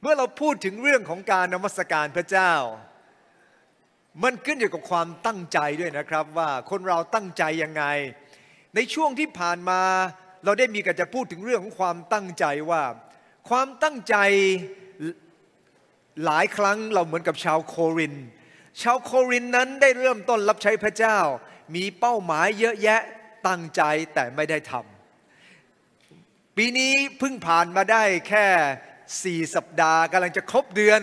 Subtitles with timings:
[0.00, 2.52] เมื่อเราพูดถึงเรื่องของการนมัสการพระเจ้า
[4.22, 7.84] มันขึ้นอยู่กับความตั้งใจด้วยนะครับ ว่าคนเราตั้งใจยังไง
[8.74, 9.82] ในช่วงที่ผ่านมา
[10.44, 12.82] เราได้มีการจะพูดถึงเรื่องของความตั้งใจว่า
[13.48, 14.16] ความตั้งใจ
[16.24, 18.14] หลายครั้งเราเหมือนกับชาวโคริน
[18.82, 21.18] ชาวโครินนั้นได้เริ่มต้นรับใช้พระเจ้า
[21.74, 23.00] มีเป้าหมายเยอะแยะ
[23.48, 23.82] ตั้งใจ
[24.14, 28.46] แต่ไม่ได้ทำปีนี้เพิ่งผ่านมาได้แค่
[29.22, 31.00] สี่สัปดาห์กำลังจะครบเดือน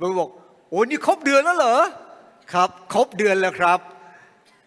[0.00, 0.30] บางบอก
[0.70, 1.78] โอ้นี่ครบเดือนแล้วเหรอ
[2.52, 3.80] ครับ ครบเดือนแล้วครับ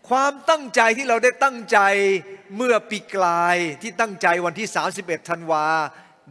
[0.09, 1.79] ความตั้งใจที่เราได้ตั้งใจ
[2.55, 5.65] เมื่อปีกลายที่ตั้งใจวันที่ 31ธันวา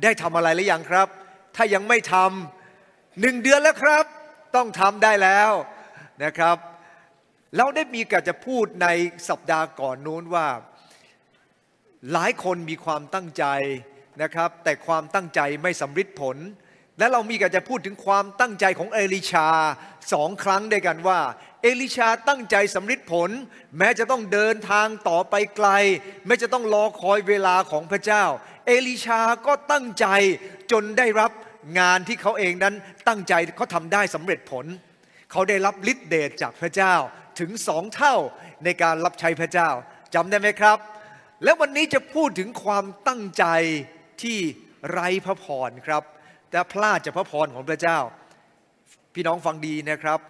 [0.03, 1.09] ได้ทำอะไรหรือยังครับ
[1.57, 4.05] ถ้ายังไม่ทำหนึ่งเดือนแล้วครับ
[4.57, 5.51] ต้องทำได้แล้ว
[6.25, 6.57] นะครับ
[7.57, 8.89] เราได้มีการจะพูดใน
[9.29, 10.47] สัปดาห์ก่อนนู้นว่า
[12.13, 13.45] หลายคนมีความตั้งใจ
[14.23, 16.37] นะครับ แต่ความตั้งใจไม่สำเร็จผล
[16.99, 19.49] และเรามีกันจะพูดถึงความตั้งใจของเอลิชา
[20.13, 21.21] สองครั้งด้วยกันว่า
[21.63, 23.31] เอลิชาตั้งใจสำเร็จผล
[23.79, 25.69] แม้จะต้องเดินทางต่อไปไกล
[26.27, 28.25] แม้จะต้องรอคอยเวลาของพระเจ้า
[28.67, 30.07] เอลิชาก็ตั้งใจ
[30.73, 31.31] จนได้รับ
[31.79, 32.75] งานที่เขาเองนั้น
[33.09, 34.67] ตั้งใจเขาทำได้สำเร็จผล
[35.31, 36.95] เขาได้รับฤทธิเดชจากพระเจ้า
[37.41, 38.15] ถึงสองเท่า
[38.65, 39.69] ในการรับใช้พระเจ้า
[40.15, 40.79] จำได้ไหมครับ
[41.45, 43.45] แล้ววันนี้จะพูดถึงความตั้งใจ
[44.23, 44.39] ที่
[44.91, 46.03] ไร้พระพรครับ
[46.51, 47.99] แต่พลาดจากพระพรของพระเจ้า
[49.15, 50.21] พี่น้องฟังดีนะครับ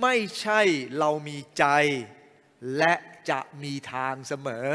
[0.00, 0.60] ไม่ใช่
[0.98, 1.64] เรามีใจ
[2.78, 2.94] และ
[3.30, 4.68] จะมีทางเสมอ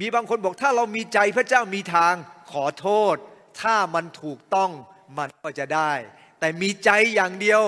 [0.00, 2.14] มีบางคนบอกถ้าเรามีใจพระเจ้ามีทาง
[2.52, 3.16] ขอโทษ
[3.62, 4.70] ถ้ามันถูกต้อง
[5.18, 5.92] มันก็จะได้
[6.40, 7.62] แต่มีใจอย่างเดียว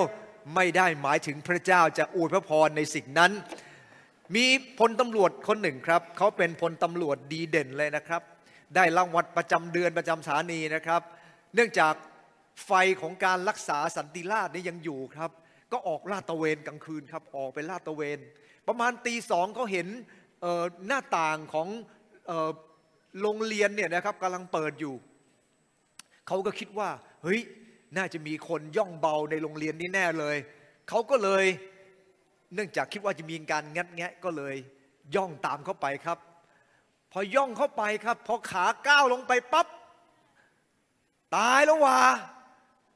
[0.55, 3.31] ไม่ได้หมายถึงพระเจ้าจะอวยพระพรในสิ่งนั้น
[4.35, 4.45] มี
[4.79, 8.21] พลตำรวจคนหนึ่งครับ เขาเป็นพลตำรวจดีเด่นเลยนะครับ
[8.75, 11.01] ได้รางวัลประจำเดือนประจำสถานีนะครับ
[11.55, 11.93] เนื่องจาก
[12.65, 12.71] ไฟ
[13.01, 15.31] ของการรักษาสันติราษฎร์นี่ยังอยู่ครับ
[15.71, 18.19] ก็ออกลาดตะเวนกลางคืนครับออกไปลาดตะเวน
[18.67, 19.87] ประมาณตีสองเขาเห็น
[20.87, 21.67] หน้าต่างของ
[23.21, 24.95] โรงเรียนเนี่ยนะครับกำลังเปิดอยู่
[26.27, 26.89] เขาก็คิดว่า
[27.23, 27.41] เฮ้ย
[27.97, 30.37] น่าจะมีคนย่องเบาในโรงเรียนนี้แน่เลย
[30.89, 31.45] เขาก็เลย
[32.53, 34.55] เนื่องจากคิดว่าจะมีการงัดแงะก็เลย
[35.15, 36.17] ย่องตามเข้าไปครับ
[37.13, 39.67] พอย่องเข้าไปครับ พอขาก้าวลงไปปับ๊บ
[41.35, 41.99] ตายแล้วว่า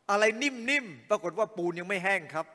[0.10, 2.46] อะไรนิ่มๆปรากฏว่าปูนยังไม่แห้งครับ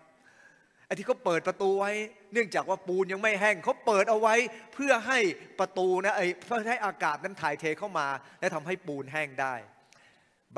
[0.86, 1.92] ไอ้ที่เขาเปิดประตูไว้
[2.32, 4.34] เนื่องจากว่าปูนยังไม่แห้งเขาเปิดเอาไว้
[4.74, 5.18] เพื่อให้
[5.58, 8.08] ประตูนะไอ้เพื่อให้อากาศนั้นถ่ายเทเข้ามา
[8.40, 9.54] และทำให้ปูนแห้งได้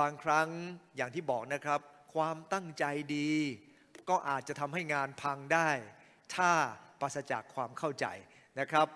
[0.01, 0.49] บางครั้ง
[0.97, 1.81] อย่างที่บอกนะครับ
[2.15, 2.85] ความตั้งใจ
[3.17, 3.33] ดี
[4.09, 5.71] ก็อาจจะทำให้งานพังได้
[6.35, 6.51] ถ้า
[7.01, 8.07] ปราศจากความเข้าใจ
[8.61, 8.87] นะครับ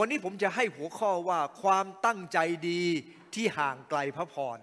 [0.00, 2.38] วันนี้ผมจะให้หัวข้อว่าความตั้งใจ
[2.68, 2.82] ดี
[3.34, 4.58] ที่ห่างไกลพระพร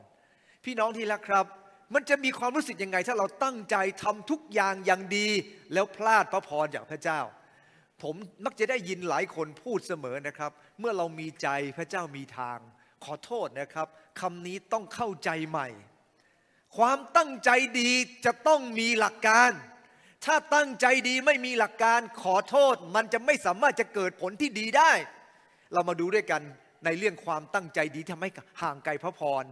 [0.63, 1.45] พี่น้องที่รักครับ
[1.93, 5.27] มันจะมีความรู้สึกยังไง ถ้าเราตั้งใจทำทุกอย่างอย่างดี
[5.73, 7.19] แล้วพลาดพระพรจากพระเจ้า
[8.01, 11.47] ผมมักจะได้ยินหลายคนพูดเสมอนะครับ เมื่อเรามีใจ
[11.77, 12.59] พระเจ้ามีทาง
[13.03, 13.87] ขอโทษนะครับ
[14.21, 15.67] คำนี้ต้องเข้าใจใหม่
[16.77, 17.91] ความตั้งใจดี
[18.25, 19.51] จะต้องมีหลักการ
[20.25, 24.91] ถ้าตั้งใจดีไม่มีหลักการขอโทษ มันจะไม่สามารถจะเกิดผลที่ดีได้
[25.75, 26.41] เรามาดูด้วยกัน
[26.85, 28.29] ในเรื่องความตั้งใจดีทำให้
[28.61, 29.43] ห่างไกลพระพร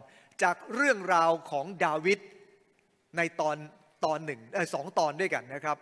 [0.43, 2.19] จากเรื่องราวของดาวิด
[3.17, 3.57] ในตอน
[4.05, 4.41] ตอนหนึ่ง
[4.73, 5.77] สองตอนด้วยกันนะครับ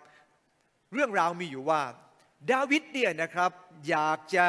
[0.93, 1.81] เรื่องราวมีอยู่ว่า
[2.51, 3.51] ดาวิดเนี่ยนะครับ
[3.89, 4.47] อยากจะ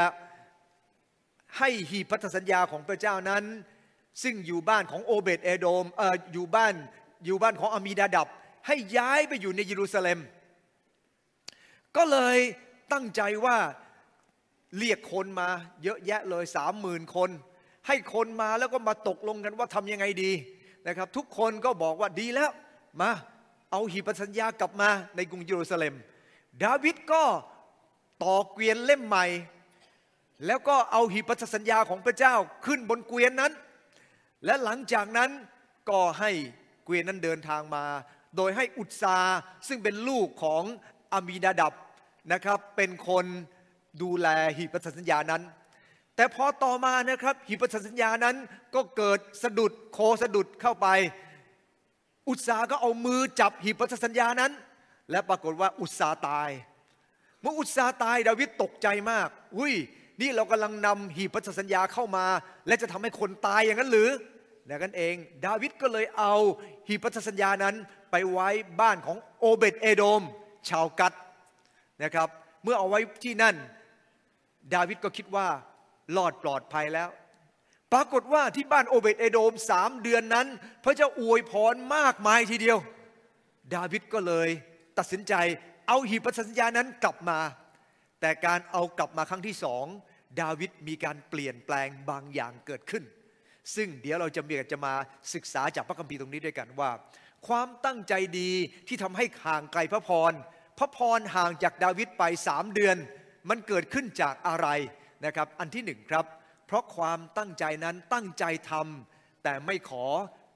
[1.58, 3.44] ให้หีพันธสัญญาของพระเจ้านั้น
[4.22, 6.74] ซึ่งอยู่บ้านของโอเบตเอโดมเอออยู่บ้าน
[7.24, 8.28] อยู่บ้านของอามีดาดับ
[8.66, 10.18] ให้ย้ายไปอยู่ในเยรูซาเล็ม
[11.96, 12.38] ก็เลย
[12.92, 13.56] ตั้งใจว่า
[14.78, 15.48] เรียกคนมา
[15.82, 17.30] เยอะแยะเลยสามหมื่นคน
[17.86, 20.32] ให้คนมาแล้วก็มาตกลงกันว่าทำยังไงดี
[20.86, 22.50] นะครับ ทุกคนก็บอกว่าดีแล้ว
[23.00, 23.10] มา
[23.70, 25.94] เอาหีบสัญญากลับมาในกรุงเยรูซาเล็ม
[26.62, 27.24] ดาวิดก็
[28.24, 29.26] ต่อเกวียนเล่มใหม่
[30.46, 32.34] แล้วก็เอาหีบพัสัญญาของพระเจ้า
[32.66, 33.52] ขึ้นบนเกวียนนั้น
[34.44, 35.30] และหลังจากนั้น
[35.90, 36.30] ก็ให้
[36.84, 37.84] เกวียนนั้นเดินทางมา
[38.36, 39.18] โดยให้อุตสา
[39.68, 40.62] ซึ่งเป็นลูกของ
[41.12, 41.72] อามีดาดับ
[42.32, 43.26] นะครับ เป็นคน
[44.02, 45.42] ดูแลหีบพันธสัญญานั้น
[46.16, 48.36] แต่พอต่อมานะครับ หีบพันธสัญญานั้น
[48.74, 50.86] ก็เกิดสะดุดโคสะดุดเข้าไป
[52.28, 54.52] อุตสาก็เอามือจับหีบพันธสัญญานั้น
[55.10, 56.50] และปรากฏว่าอุตสาตาย
[57.40, 59.74] เมื่ออุตสาตายดาวิดตกใจมากอุ้ย
[60.20, 62.26] นี่เรากำลังนำหีบพันธสัญญาเข้ามา
[62.66, 64.08] และจะทำให้คนตายอย่างนั้นหรือ
[64.68, 65.14] ดังนั้นเอง
[65.46, 66.34] ดาวิดก็เลยเอา
[66.88, 67.74] หีบพันธสัญญานั้น
[68.10, 68.48] ไปไว้
[68.80, 70.22] บ้านของโอเบตเอโดม
[70.68, 71.12] ชาวกัด
[72.02, 72.28] นะครับ
[72.62, 73.54] เมื่อเอาไว้ที่นั่น
[74.74, 75.48] ดาวิดก็คิดว่า
[76.16, 77.08] รอดปลอดภัยแล้ว
[77.92, 80.46] ปรากฏว่าที่บ้านโอเบตเอโดมสามเดือนนั้น
[80.84, 82.78] พระเจ้าอวยพรมากมายทีเดียว
[83.74, 84.48] ดาวิดก็เลย
[84.98, 85.34] ตัดสินใจ
[85.88, 87.38] เอาหีบพันธสัญญานั้นกลับมา
[88.20, 89.84] แต่การเอากลับมาครั้งที่สอง
[90.40, 93.04] ดาวิดมีการเปลี่ยนแปลงบางอย่างเกิดขึ้น
[93.74, 94.94] ซึ่งเดี๋ยวเราจะมีจะมา
[95.34, 96.90] ศึกษาจากพระคัมภีร์ตรงนี้ด้วยกันว่า
[97.48, 98.50] ความตั้งใจดี
[98.88, 100.32] ที่ทำให้ห่างไกลพระพร
[100.78, 102.96] พระพรห่างจากดาวิดไปสามเดือน
[103.48, 104.68] มันเกิดขึ้นจากอะไร
[105.24, 106.26] นะครับ อันที่หนึ่งครับ
[106.66, 110.04] เพราะความตั้งใจนั้นตั้งใจทำแต่ไม่ขอ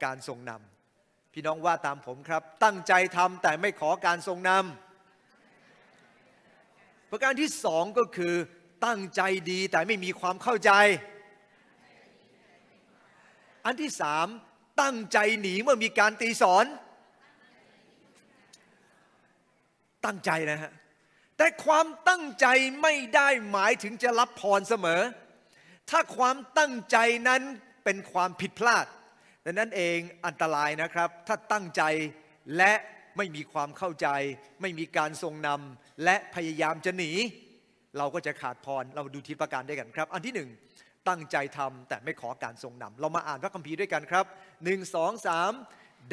[0.05, 8.35] การทรงนำพี่น้องว่าตามผมครับ ตั้งใจทำแต่ไม่ขอการทรงนำประการที่สองก็คือ
[8.87, 10.73] ตั้งใจดีแต่ไม่มีความเข้าใจ
[13.65, 14.27] อันที่สาม
[14.83, 16.67] ตั้งใจหนีเมื่อมีการตีสอน
[20.05, 20.73] ตั้งใจนะฮะ
[21.37, 22.47] แต่ความตั้งใจ
[22.83, 25.03] ไม่ได้หมายถึงจะรับพรเสมอ
[25.91, 26.97] ถ้าความตั้งใจ
[27.29, 27.43] นั้น
[27.85, 28.87] เป็นความผิดพลาด
[29.45, 31.83] ดังนั้นเองอันตรายนะครับ ถ้าตั้งใจ
[32.57, 32.73] และ
[33.17, 34.09] ไม่มีความเข้าใจ
[34.61, 37.11] ไม่มีการทรงนำและพยายามจะหนี
[37.99, 40.51] เราก็จะขาดพรเราดูทีประการด้วยกันครับ อันที่หนึ่ง
[41.09, 44.25] ตั้งใจทำแต่ไม่ขอการทรงนำเรามาอ่านพระคัมภีร์ด้วยกันครับ
[44.65, 45.53] หนึ่งสองสาม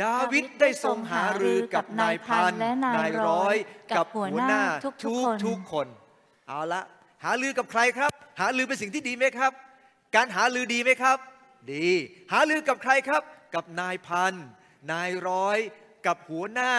[0.01, 2.53] ดาวิดได้ทรงหารือกับนายพัน
[2.97, 3.55] นายร้อย
[3.91, 4.93] กับหัวหน้าทุก
[5.45, 5.87] ทุกคน
[6.47, 6.81] เอาละ
[7.23, 9.51] หารือกับใครครับ หารือเป็นสิ่งที่ดีไหมครับ
[10.15, 11.17] การหารือดีไหมครับ
[11.73, 11.87] ดี
[12.31, 13.21] หารือกับใครครับ
[13.55, 14.33] กับนายพัน
[14.91, 15.57] นายร้อย
[16.05, 16.73] กับหัวหน้า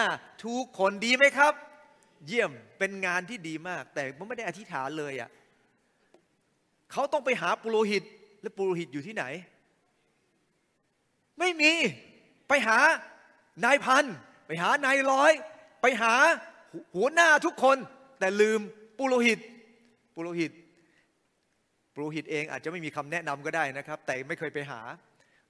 [0.45, 1.53] ทุกคนดีไหมครับ
[2.27, 5.29] เยี่ยมเป็นงานที่ดีมาก แต่ผมไม่ได้อธิษฐานเลยอะ่ะ
[6.91, 8.03] เขาต้องไปหาปุโรหิต
[8.41, 9.25] และปุโรหิตอยู่ที่ไหน
[11.39, 11.73] ไม่มี
[12.47, 12.77] ไปหา
[13.65, 14.05] นายพัน
[14.47, 15.31] ไปหานายร้อย
[15.81, 16.13] ไปหา
[16.95, 17.77] หัวหน้าทุกคน
[18.19, 18.59] แต่ลืม
[18.97, 19.39] ปุโรหิต
[20.15, 20.51] ปุโรหิต
[21.93, 24.81] ปุโรหิตเองอาจจะไม่มีคำแนะนำก็ได้นะครับ แต่ไม่เคยไปหา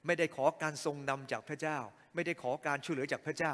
[0.05, 1.77] ไม่ได้ขอการทรงนำจากพระเจ้า
[2.15, 3.53] ไม่ได้ขอการช่วยเหลือจากพระเจ้า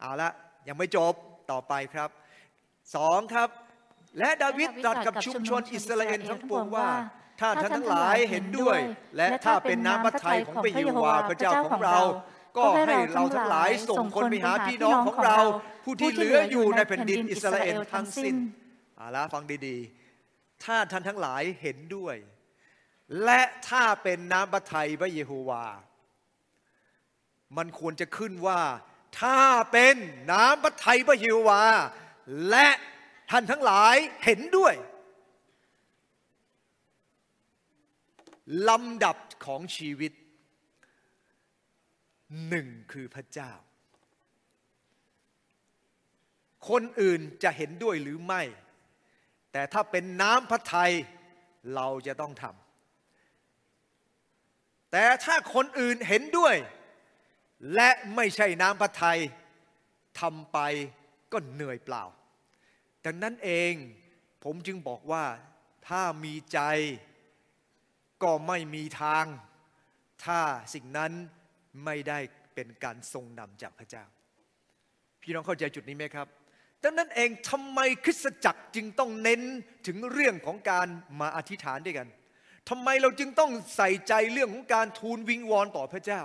[0.00, 0.30] เอาละ
[0.68, 1.14] ยังไม่จบ
[1.50, 2.10] ต่อไปครับ
[2.96, 3.48] สองครับ
[4.18, 6.88] และดาวิดตรัสกับชุมชนอิสราเอลทั้งปวงว่า
[7.40, 8.78] ถ้าท่านทั้งหลายเห็นด้วย
[9.16, 11.98] และถ้าเป็นน้ำพระทัยของพระเยโฮวาห์พระเจ้าของเรา
[12.56, 15.38] ก็ให้เราทั้งหลายส่งคนไปหาพี่น้องของเรา
[15.84, 18.36] ผู้ที่เหลืออยู่ในแผ่นดินอิสราเอลทั้งสิ้น
[19.00, 22.16] อาละฟังดีๆ ถ้าท่านทั้งหลายเห็นด้วย
[23.24, 25.64] และถ้าเป็นน้ำพระทัยพระเยโฮวา
[27.56, 28.60] มันควรจะขึ้นว่า
[29.20, 29.40] ถ้า
[29.72, 29.96] เป็น
[30.32, 31.62] น้ำพระทัยพระฮิวา
[32.50, 32.68] และ
[33.30, 33.94] ท่านทั้งหลาย
[34.24, 34.74] เห็นด้วย
[38.68, 40.12] ลำดับของชีวิต
[42.48, 43.52] หนึ่งคือพระเจ้า
[46.68, 48.42] คนอื่นจะเห็นด้วยหรือไม่
[49.52, 50.92] แต่ถ้าเป็นน้ำพระทัย
[51.74, 56.56] เราจะต้องทำแต่ถ้าคนอื่นเห็นด้วย
[57.74, 59.20] และไม่ใช่น้ำพระทัย
[60.20, 60.58] ทำไป
[61.32, 62.04] ก็เหนื่อยเปล่า
[63.04, 63.72] ดังนั้นเอง
[64.44, 65.24] ผมจึงบอกว่า
[65.88, 66.60] ถ้ามีใจ
[68.22, 69.24] ก็ไม่มีทาง
[70.24, 70.40] ถ้า
[70.74, 71.12] สิ่งนั้น
[71.84, 72.18] ไม่ได้
[72.54, 74.04] เป็นการทรงนำจากพระเจ้า
[75.22, 76.26] พี่น้องเข้าใจจุดนี้ไหมครับ
[76.82, 79.42] ดังนั้นเองทำไมคริสตจักรจึงต้องเน้น
[79.86, 80.88] ถึงเรื่องของการ
[81.20, 82.08] มาอธิษฐานด้วยกัน
[82.68, 86.22] ทำไมเราจึงต้องใส่ใจเรื่องของการทูลวิงวอนต่อพระเจ้า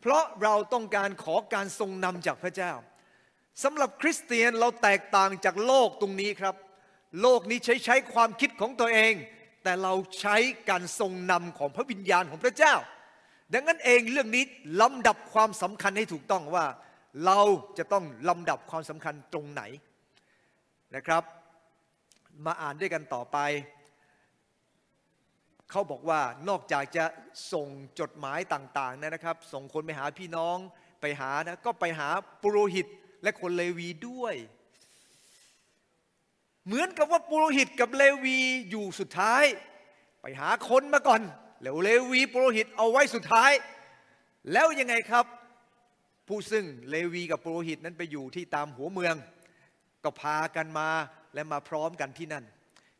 [0.00, 2.72] เพราะเราต้องการขอการทรงนำจากพระเจ้า
[3.62, 6.54] สำหรับคริสเตียนเราแตกต่างจากโลกตรงนี้ครับ
[7.22, 9.14] โลกนี้ใช้ใช้ความคิดของตัวเอง
[9.66, 10.36] แต่เราใช้
[10.70, 12.74] การทรงนำของพระวิญญาณของพระเจ้า
[13.52, 14.44] ดังนั้นเองเรื่องนี้
[14.80, 16.66] ลำดับความสำคัญให้ถูกต้องว่า
[17.26, 17.40] เรา
[17.78, 19.62] จะต้องลำดับความสำคัญตรงไหน
[20.96, 21.22] นะครับ
[22.46, 23.38] มาอ่านด้วยกันต่อไป
[25.70, 27.04] เขาบอกว่านอกจากจะ
[27.52, 27.68] ส่ง
[28.00, 30.56] จดหมายต่างๆนะครับ ส่งคนไปหาพี่น้อง
[31.00, 32.08] ไปหานะก็ไปหา
[32.42, 32.86] ปุโรหิต
[33.22, 34.34] และคนเลวีด้วย
[36.66, 38.38] เหมือนกับว่าปุโรหิตกับเลวี
[38.70, 39.44] อยู่สุดท้าย
[40.20, 41.22] ไปหาคนมาก่อน
[41.62, 43.52] แล้วเลวีปุโรหิตเอาไว้สุดท้าย
[44.52, 45.24] แล้วยังไงครับ
[46.28, 49.14] ผู้ซึ่งเลวีกับปุโรหิตนั้นไปอยู่ที่ตามหัวเมือง
[50.04, 50.88] ก็พากันมา
[51.34, 52.44] และมาพร้อมกันที่นั่น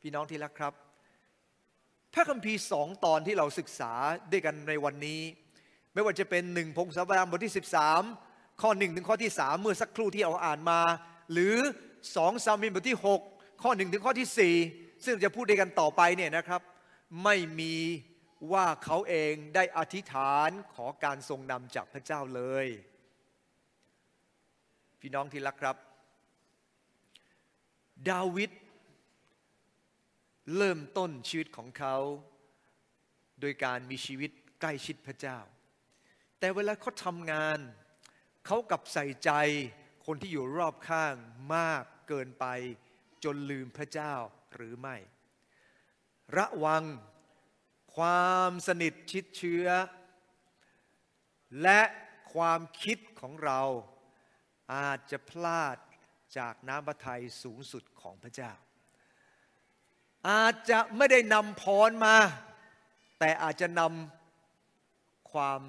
[0.02, 0.72] พี่น้องที่รักครับ
[2.14, 3.92] พระคัมภีร์สองตอนที่เราศึกษา
[4.32, 5.20] ด้วยกันในวันนี้
[5.94, 7.54] ไม่ว่าจะเป็นหนึ่งพงศาวดารบทที่
[8.06, 10.80] 13 ข้อหนึ่งถึงข้อที่สามเมื่อสักครู่ที่เราอ่านมา
[11.32, 11.56] หรือ
[12.16, 14.54] สองซามินบทที่ 6 ข้อหนึ่งถึงข้อที่สี่
[15.04, 16.62] ซึ่งจะพูดด้วยกันต่อไปเนี่ยนะครับ
[17.24, 17.74] ไม่มี
[18.52, 22.66] ว่าเขาเองได้อธิษฐานขอการทรงนำจากพระเจ้าเลย
[25.00, 25.76] พี่น้องที่รักครับ
[28.10, 28.50] ดาวิด
[30.56, 31.96] เริ่มต้นชีวิตของเขา
[33.40, 35.38] โดยการมีชีวิตใกล้ชิดพระเจ้า
[36.38, 37.58] แต่เวลาเขาทำงาน
[38.46, 39.30] เขากับใส่ใจ
[40.06, 41.14] คนที่อยู่รอบข้าง
[41.54, 42.46] มากเกินไป
[43.26, 44.14] จนลืมพระเจ้า
[44.54, 44.96] หรือไม่
[46.36, 46.84] ระวัง
[47.96, 49.66] ความสนิทชิดเชื้อ
[51.62, 51.80] และ
[52.34, 53.60] ความคิดของเรา
[54.74, 55.76] อาจจะพลาด
[56.38, 58.52] จากน้ำพระทัยสูงสุดของพระเจ้า
[60.28, 62.16] อาจจะไม่ได้นำพรมา
[63.18, 65.60] แต่อาจจะนำความ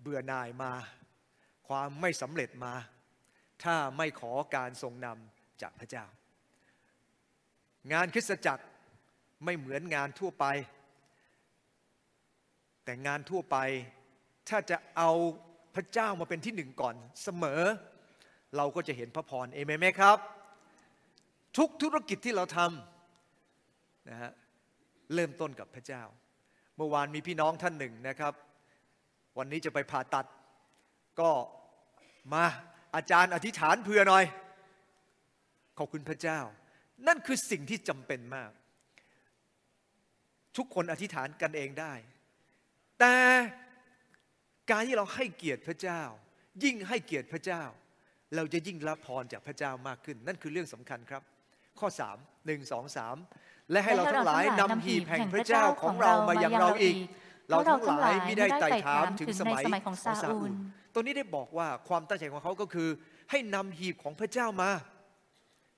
[0.00, 0.72] เบื่อหน่ายมา
[1.68, 2.74] ความไม่สำเร็จมา
[3.64, 6.04] ถ้าไม่ขอการทรงนำจากพระเจ้า
[7.92, 8.64] งานคริสตจักร
[9.44, 10.44] ไม่เหมือนงานทั่วไป
[12.84, 13.56] แต่งานทั่วไป
[14.48, 15.10] ถ้าจะเอา
[15.74, 17.62] พระเจ้ามาเป็นที่หนึ่งก่อนเสมอ
[18.56, 20.18] เราก็จะเห็นพระพรเอเมนไหมครับ
[21.58, 24.32] ทุกธุรกิจที่เราทำนะฮะ
[25.14, 26.02] เริ่มต้นกับพระเจ้า
[26.76, 28.32] เมื่อวานมีพี่น้องท่านหนึ่งนะครับ
[29.38, 30.26] วันนี้จะไปผ่าตัด
[31.20, 31.30] ก็
[32.32, 32.44] มา
[32.94, 34.24] อาจารย์อธิษฐานเผื่อหน่อย
[35.78, 36.38] ขอบคุณพระเจ้า
[37.06, 38.50] นั่นคือสิ่งที่จำเป็นมาก
[40.56, 41.94] ทุกคนอธิษฐานกันเองได้
[43.00, 43.16] แต่
[44.70, 46.02] การที่เราให้เกียรติพระเจ้า
[46.64, 47.62] ยิ่งให้เกียรติพระเจ้า
[48.36, 51.22] เราจะยิ่งรับพรจากพระเจ้ามากขึ้น นั่นคือเรื่องสำคัญครับ
[51.78, 56.96] ข้อ3 1 2 3 และให้เราทั้งหลายนำหีบแห่งพระเจ้าของเรามายังเราอีก
[57.50, 60.52] เราทั้งหลายไม่ได้ไต่ถามถึงสมัยของซาอูล
[60.92, 62.88] ตัวนี้ได้บอกว่าความตั้งใจของเขาก็คือ
[63.30, 64.70] ให้นำหีบของพระเจ้ามา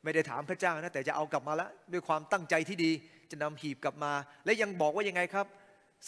[0.04, 2.90] ไม่ได้ถามพระเจ้านะแต่จะเอากลับมาล้วด้วยความตั้งใจที่ดี
[3.30, 4.12] จะนำหีบกลับมา
[4.45, 5.47] และยังบอกว่ายังไงครับ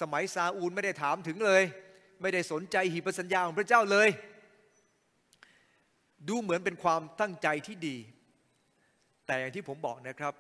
[0.00, 1.62] สมัยซาอูลไม่ได้ถามถึงเลย
[2.22, 4.08] ไม่ได้สนใจหีบสัญญาของพระเจ้าเลย
[6.28, 7.96] ดูเหมือนเป็นความตั้งใจที่ดี
[9.26, 10.34] แต่อย่างที่ผมบอกนะครับ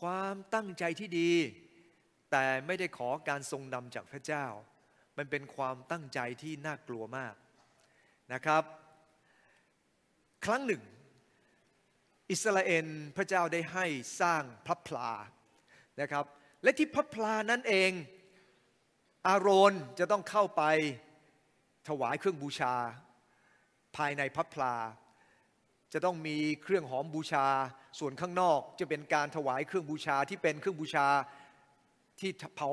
[0.00, 1.30] ความตั้งใจที่ดี
[2.30, 4.44] แต่ไม่ได้ขอการทรงนำจากพระเจ้า
[5.16, 7.34] มันเป็นความตั้งใจที่น่ากลัวมาก
[8.32, 8.62] นะครับ
[10.44, 10.82] ครั้งหนึ่ง
[12.30, 13.86] อิสราเอลพระเจ้าได้ให้
[14.20, 15.10] สร้างพระพลา
[16.00, 16.24] นะครับ
[16.62, 17.90] และที่พระพลานั้นเอง
[19.26, 20.62] อาโรนจะต้องเข้าไป
[21.88, 22.74] ถวายเครื่องบูชา
[23.96, 24.74] ภายในพับพลา
[25.92, 27.46] จะต้องมีเครื่องหอมบูชา
[27.98, 31.06] ส่วนข้างนอกจะเป็นการถวายเครื่องบูชาที่เป็นเครื่องบูชา
[32.20, 32.70] ที่เผา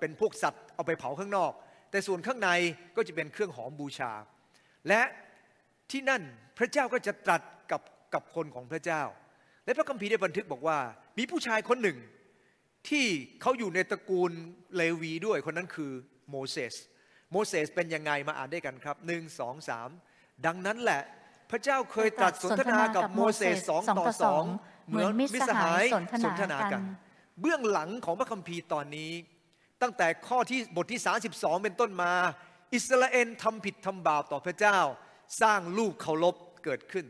[0.00, 1.52] เป็นพวกสัตว์เอาไปเผาข้างนอก
[1.90, 2.50] แต่ส่วนข้างใน
[2.96, 4.12] ก็จะเป็นเครื่องหอมบูชา
[4.88, 5.02] และ
[5.90, 6.22] ที่นั่น
[6.58, 7.42] พระเจ้าก็จะตรัส
[8.14, 9.02] กับคนของพระเจ้า
[9.64, 10.78] และพระคัมภีร์ได้บันทึกบอกว่า
[11.18, 11.98] มีผู้ชายคนหนึ่ง
[12.88, 13.06] ที่
[13.40, 14.30] เขาอยู่ในตระกูล
[14.76, 15.92] เลวีด้วยคนนั้นคือ
[16.30, 16.74] โมเสส
[17.32, 19.88] โมเสสเป็นยังไงมาอ่านด้วยกันครับหนึ่งสองสาม
[20.46, 21.02] ดังนั้นแหละ
[21.50, 24.44] พระเจ้าเคยตรัสสนทนากับโมเสสสองต่อสอง
[24.88, 25.84] เหมือนมิสหาย
[26.24, 26.82] สนทนากัน
[27.40, 29.12] เบื้องหลังของพระคัมภีร์ตอนนี้
[29.82, 31.00] ตั้งแต่ข้อที่บทที่
[31.32, 32.12] 32 เป็นต้นมา
[32.74, 34.78] อิสราเอลทำผิดทำบาปต่อพระเจ้า
[35.42, 37.06] สร้างลูกเคารพเกิดขึ้น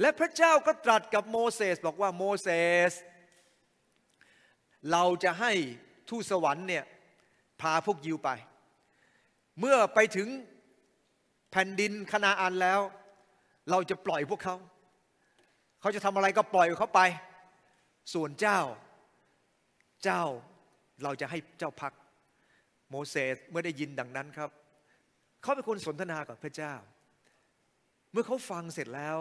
[0.00, 2.48] และพระเจ้าก็ตรัสกับโมเสสบอกว่าโมเส
[2.90, 2.92] ส
[4.92, 5.52] เราจะให้
[6.08, 6.84] ทูตสวรรค์เนี่ย
[7.60, 8.30] พาพวกยิวไป
[9.60, 10.28] เมื่อไปถึง
[11.50, 12.80] แผ่นดินคณาอันแล้ว
[13.70, 14.56] เราจะปล่อยพวกเขา
[15.80, 17.00] เขาจะทำอะไรก็ปล่อยเขาไป
[18.14, 18.60] ส่วนเจ้า
[20.04, 20.22] เจ้า
[21.02, 21.92] เราจะให้เจ้าพัก
[22.90, 24.50] โมเสสเมื่อได้ยินดังนั้นครับ
[25.42, 26.74] เขาเป็นคนสนทนากับพระเจ้า
[28.12, 29.18] เมื่อเขาฟังเสร็จแล้ว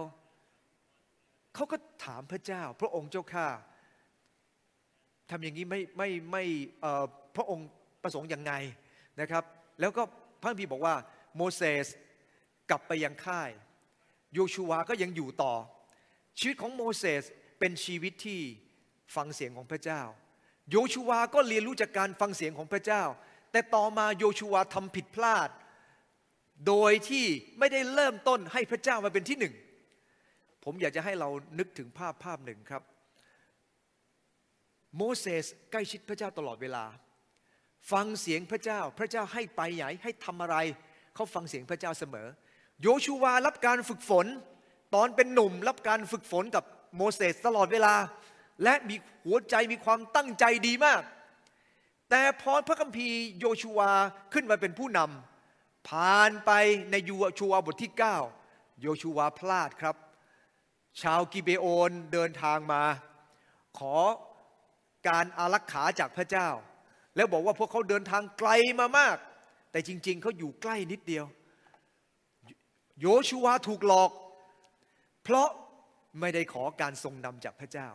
[1.55, 3.47] เขาก็ถามพระเจ้า พระองค์เจ้าข้า
[5.29, 6.43] ทำอย่างนี้ไม่ไม่ไม่
[7.35, 7.67] พระองค์
[8.03, 8.53] ประสงค์อยังไง
[9.21, 9.43] นะครับ
[9.79, 10.03] แล้วก็
[10.41, 10.95] พระคัมภีบอกว่า
[11.35, 11.87] โมเสส
[12.69, 13.49] กลับไปยังค่าย
[14.33, 15.53] โยชูวาก็ยังอยู่ต่อ
[16.39, 17.23] ชีวิตของโมเสส
[17.59, 18.39] เป็นชีวิตที่
[19.15, 20.01] ฟังเสียงของพระเจ้า
[20.71, 23.03] โยชูวาก็เรียนรู้จากการฟังเสียงของพระเจ้า
[23.51, 25.49] แต่ต่อมาโยชูวาทำผิดพลาด
[26.67, 27.25] โดยที่
[27.59, 29.53] ไม่ได้เริ่มต้นให้พระเจ้ามาเป็นที่หนึ่ง
[30.63, 32.83] ผมอยากจะให้เรานึกถึงภาพภาพหนึ่งครับ
[34.97, 36.85] โมเสสใกล้ชิดพระเจ้าตลอดเวลา
[37.91, 40.57] ฟังเสียงพระเจ้า พระเจ้าให้ไปไหนให้ทำอะไร
[41.15, 42.27] เขาฟังเสียงพระเจ้าเสมอ
[42.83, 44.25] โยชูวารับการฝึกฝน
[44.95, 46.63] ตอนเป็นหนุ่มรับการฝึกฝนกับ
[46.97, 47.93] โมเสสตลอดเวลา
[48.63, 51.01] และมีหัวใจมีความตั้งใจดีมาก
[52.09, 53.91] แต่พอพระคัมภีร์โยชูวา
[54.33, 56.51] ขึ้นมาเป็นผู้นำผ่านไป
[56.91, 57.91] ในยูชูวาบทที่
[58.37, 59.95] 9 โยชูวาพลาดครับ
[61.01, 62.83] ชาวกิเบโอนเดินทางมา
[63.77, 63.95] ขอ
[65.09, 66.49] การอารักขาจากพระเจ้า
[67.15, 69.17] แล้วบอกว่าพวกเขาเดินทางไกลมามาก
[69.71, 71.25] แต่จริง ๆเขาอยู่ใกล้นิดเดียว
[72.99, 74.11] โยชูวาถูกหลอก
[75.23, 75.47] เพราะ
[76.19, 77.89] ไม่ได้ขอการทรงนำจากพระเจ้า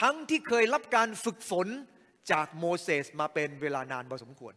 [0.00, 1.68] ทั้งที่เคยรับการฝึกฝน
[2.32, 4.54] จากโมเสสมาเป็นเวลานานพอสมควร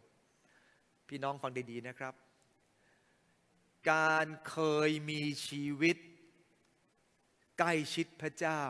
[1.08, 2.14] พี่น้องฟังดีๆนะครับ
[3.92, 5.98] การเคยมีชีวิต
[7.64, 8.64] ล้ชิดพระเจ้า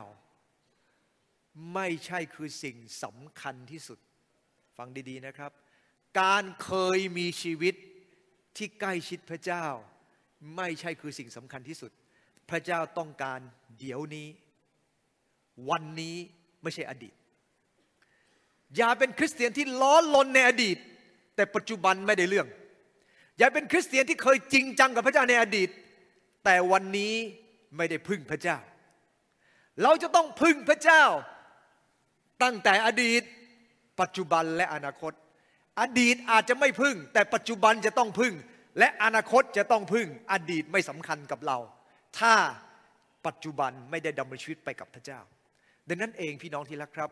[1.74, 4.00] ไม่ใช่คือสิ่งสำคัญที่สุด
[4.78, 5.52] ฟังดีๆนะครับ
[6.22, 7.76] การเคยมีชีวิต
[8.58, 9.66] ที่ใกล้ชิดพระเจ้า
[10.58, 11.92] ไม่ใช่คือสิ่งสำคัญที่สุด
[12.50, 13.40] พระเจ้าต้องการ
[13.80, 14.28] เดี๋ยวนี้
[15.70, 16.16] วันนี้
[16.64, 17.14] ไม่ใช่อดีต
[18.78, 20.78] อย่าเป็นคริสเตียนที่ล้อลนในอดีต
[21.36, 22.48] แต่ปัจจุบันไม่ได้เรื่อง
[23.38, 25.70] อย่าเป็นคริสเตียนที่เคยจริงจังกับพระเจ้าในอดีต
[26.46, 27.14] แต่วันนี้
[27.78, 28.58] ไม่ได้พึ่งพระเจ้า
[29.82, 31.04] เราจะต้องพึ่งพระเจ้า
[32.44, 33.24] ตั้งแต่อดีต
[34.02, 35.14] ปัจจุบันและอนาคต
[35.82, 38.34] อดีตอาจจะไม่พึ่ง แต่ปัจจุบันจะต้องพึ่ง
[38.80, 41.58] และอนาคตจะต้องพึ่ง อดีตไม่สำคัญกับเรา
[42.20, 42.34] ถ้า
[43.28, 45.20] ปัจจุบันไม่ได้ดำเนินชีวิตไปกับพระเจ้า
[45.88, 47.12] ดังนั้นเองพี่น้องที่รักครับ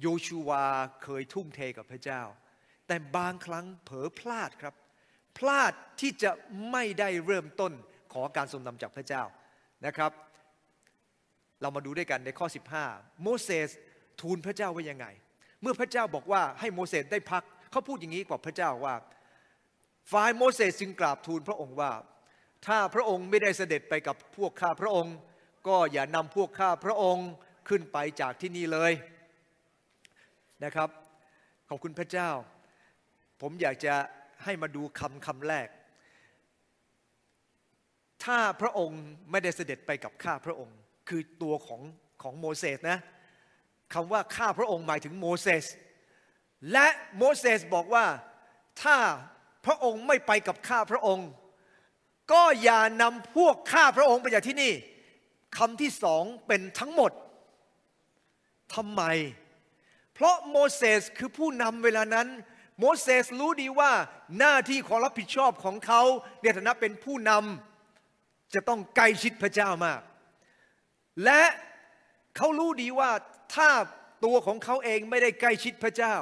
[0.00, 0.64] โยชูวา
[1.02, 2.22] เคยทุ่มเทกับพระเจ้า
[2.86, 4.74] แต่บางครั้งเผลอพลาดครับ
[5.38, 6.30] พลาดที่จะ
[6.70, 7.72] ไม่ได้เริ่มต้น
[8.12, 9.22] ขอการทรงนำจากพระเจ้า
[9.86, 10.12] นะครับ
[11.62, 12.46] เรามาดูด้วยกันในข้อ
[12.84, 13.70] 15 โมเสส
[14.20, 15.06] ทูลพระเจ้าว่ายังไง
[15.62, 18.94] เมื่อพระเจ้าบอกว่าให้โมเสสได้พัก เขาพูดอย่างนี้กับพระเจ้าว่า
[20.12, 21.92] ฝ่ายโมเสสจึงกราบทูลพระองค์ว่า
[22.66, 25.14] ถ้าพระองค์ไม่ได้เสด็จไปกับพวกข้าพระองค์
[25.68, 27.28] ก็อย่านำพวกข้าพระองค์
[27.68, 28.92] ขึ้นไปจากที่นี่เลย
[30.64, 30.88] นะครับ
[31.68, 32.30] ขอบคุณพระเจ้า
[33.40, 33.94] ผมอยากจะ
[34.44, 35.68] ให้มาดูคำคำแรก
[38.24, 40.76] ถ้าพระองค์ไม่ได้เสด็จไปกับข้าพระองค์
[41.08, 41.82] คือตัวของ
[42.22, 42.98] ของโมเสสนะ
[43.94, 45.64] คำว่าข้าพระองค์หมายถึงโมเสส
[46.72, 48.06] และโมเสสบอกว่า
[48.82, 48.96] ถ้า
[49.66, 51.28] พระองค์ไม่ไปกับข้าพระองค์
[52.32, 54.72] ก็อย่านำพวกข้าพระองค์ไปจากที่นี่
[55.56, 57.12] คำที่สองเป็นทั้งหมด
[58.74, 59.02] ทำไม
[60.14, 62.28] เพราะโมเสสคือผู้นำเวลานั้น
[62.78, 63.92] โมเสสรู้ดีว่า
[64.38, 66.02] หน้าที่ของรับผิดชอบของเขา
[66.42, 70.00] ในฐานะเป็นผู้นำจะต้องใกล้ชิดพระเจ้ามาก
[71.24, 71.42] และ
[72.36, 73.10] เขารู้ดีว่า
[73.54, 73.70] ถ้า
[74.24, 76.14] ตัวของเขาเองไม่ได้ใกล้ชิดพระเจ้า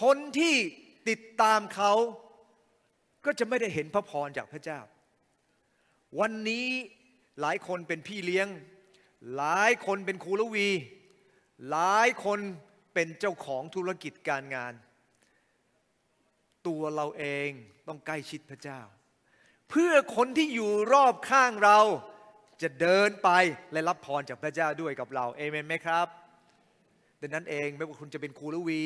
[0.00, 0.54] คนที่
[1.08, 1.92] ติดตามเขา
[3.24, 4.80] ก็จะไม่ได้เห็นพระพรจากพระเจ้า
[6.20, 6.68] วันนี้
[7.40, 8.48] หลายคนเป็นพี่เลี้ยง
[9.36, 10.68] หลายคนเป็นครูละวี
[11.70, 12.38] หลายคน
[12.94, 14.74] เป็นเจ้าของธุรกิจการงาน
[16.66, 17.50] ตัวเราเอง
[17.88, 18.80] ต้องใกล้ชิดพระเจ้า
[19.70, 21.80] เพื่อคนที่อยู่รอบข้างเรา
[22.62, 23.30] จะเดินไป
[23.72, 26.06] และรับพรจากพระเจ้าด้วยกับเราเอเมนไหมครับ
[27.20, 28.82] ดังนั้นเองไม่ว่าคุณจะเป็นครูลวี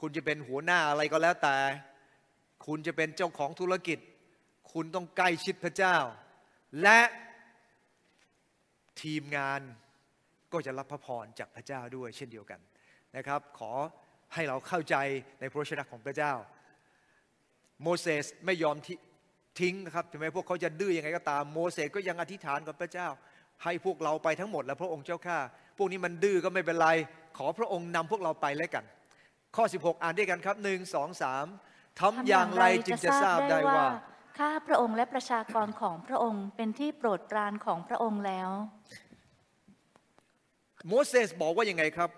[0.00, 1.56] คุณจะเป็นหัวหน้าอะไรก็แล้วแต่
[2.66, 3.98] คุณจะเป็นเจ้าของธุรกิจ
[4.72, 5.96] คุณต้องใกล้ชิดพระเจ้า
[6.82, 7.00] และ
[9.02, 9.60] ทีมงาน
[10.52, 12.60] ก็จะรับพระพรจากพระเจ้าด้วยเช่นเดียวกัน
[13.16, 13.72] นะครับ ขอ
[14.34, 14.96] ให้เราเข้าใจ
[15.40, 16.32] ในพระชนะของพระเจ้า
[17.82, 18.96] โมเสสไม่ยอมทิ้
[19.72, 23.08] งนะครับถึงแม้พวกเขาจะดื้อยังไงก็ตามโมเสสก็ยังอธิษฐานกับพระเจ้า
[23.64, 25.38] ให้พวกเราไปทั้งหมดแล้วพระองค์เจ้าข้า
[25.78, 26.88] พวกนี้มันดื้อก็ไม่เป็นไร
[27.38, 28.84] ขอพระองค์นำพวกเราไปแล้วกัน
[29.56, 31.46] ข้อ 16 อ่านด้วยกันครับหนึ่งสองสาม
[32.00, 33.86] ทำอย่างไรจึงจะทราบได้ว่า
[34.38, 38.50] ข้าพระองค์และประชากรของพระองค์เป็นที่โปรดปรานของพระองค์แล้ว
[40.86, 42.10] โมเสสบอกว่ายังไงครับ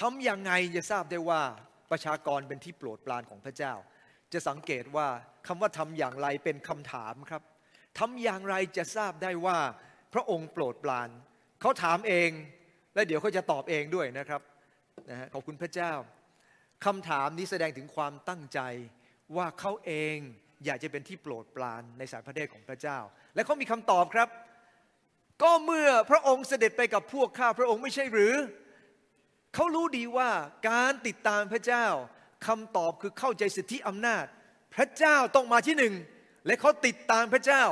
[0.00, 1.42] ทำยังไงจะทราบได้ว่า
[1.90, 3.72] ประชากรเป็นที่โปรดปรานของพระเจ้า
[4.32, 5.08] จะสังเกตว่า
[5.46, 7.42] คำว่าทำอย่างไรเป็นคำถามครับ
[7.98, 9.58] ทำอย่างไรจะทราบได้ว่า
[10.14, 11.08] พระองค์โปรดปราน
[11.60, 12.30] เขาถามเอง
[12.94, 14.40] และเดี๋ยวเขาจะตอบเองด้วยนะครับ
[15.10, 15.92] นะฮะขอบคุณพระเจ้า
[16.84, 18.60] คำถามนี้แสดงถึงความตั้งใจ
[19.36, 20.16] ว่าเขาเอง
[20.64, 22.98] อยากจะเป็นที่โปรดปรานในสายพระเนตรของพระเจ้า
[23.34, 24.28] และเขามีคำตอบครับ
[25.42, 28.34] ก็เมื่อพระองค์เสด็จไปกับพวกข้าพระองค์ไม่ใช่หรือ
[29.54, 30.30] เขารู้ดีว่า
[30.70, 31.86] การติดตามพระเจ้า
[32.46, 34.24] คำตอบคือเข้าใจสิทธิอำนาจ
[34.74, 35.94] พระเจ้าต้องมาที่หนึ่ง
[36.46, 37.64] และเขาติดตามพระเจ้า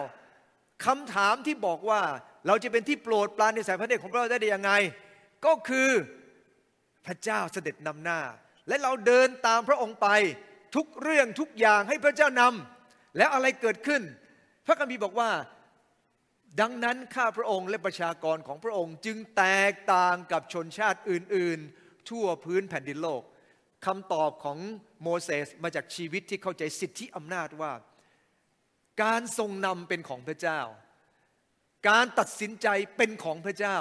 [0.86, 2.02] คำถามที่บอกว่า
[2.46, 4.72] เราจะเป็นที่โปรดปรานในสายพระเนตรของพระเจ้าได้ยังไง
[5.46, 5.90] ก็คือ
[7.06, 8.20] พระเจ้าเสด็จนำหน้า
[8.68, 10.08] และเราเดินตามพระองค์ไป
[10.76, 14.02] ทุกเรื่องทุกอย่างให้พระเจ้านำแล้วอะไรเกิดขึ้น
[14.66, 15.30] พระคัมภีร์บอกว่า
[16.60, 23.22] ดังนั้นข้าพระองค์และประชากรของพระองค์จึงแตกต่างกับชนชาติอื่น ๆ ทั่วพื้นแผ่นดินโลก
[23.86, 24.58] คำตอบของ
[25.02, 27.72] โมเสสมาจากชีวิตที่เข้าใจสิทธิอำนาจว่า
[29.02, 30.60] การทรงนำเป็นของพระเจ้า
[31.88, 33.78] การตัดสินใจเป็นของพระเจ้า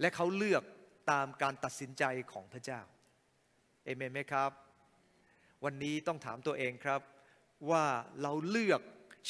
[0.00, 0.62] และเขาเลือก
[1.10, 2.80] ตามการตัดสินใจของพระเจ้า
[3.84, 4.50] เอเมนไหมครับ
[5.64, 7.00] วันนี้ต้องถามตัวเองครับ
[7.70, 7.84] ว่า
[8.22, 8.80] เราเลือก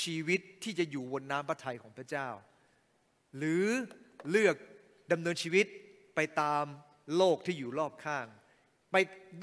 [0.03, 2.29] ชีวิตที่จะอยู่บนน้ำพระทัยของพระเจ้า
[3.37, 3.65] หรือ
[4.31, 4.57] เลือก
[5.13, 5.67] ดำเนินชีวิต
[6.15, 6.65] ไปตาม
[7.17, 8.27] โลกที่อยู่รอบข้าง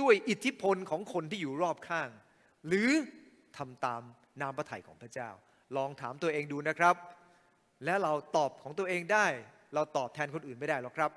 [0.01, 2.09] ด้วยอิทธิพลของคนที่อยู่รอบข้าง
[2.67, 2.89] หรือ
[3.57, 4.01] ทำตาม
[4.41, 5.29] น้ำพระทัยของพระเจ้า
[5.77, 6.95] ลองถามตัวเองดูนะครับ
[7.85, 9.25] และเราตอบของตัวเองได้
[9.75, 11.11] เราตอบแทนคนอื่นไม่ได้หรอกครับ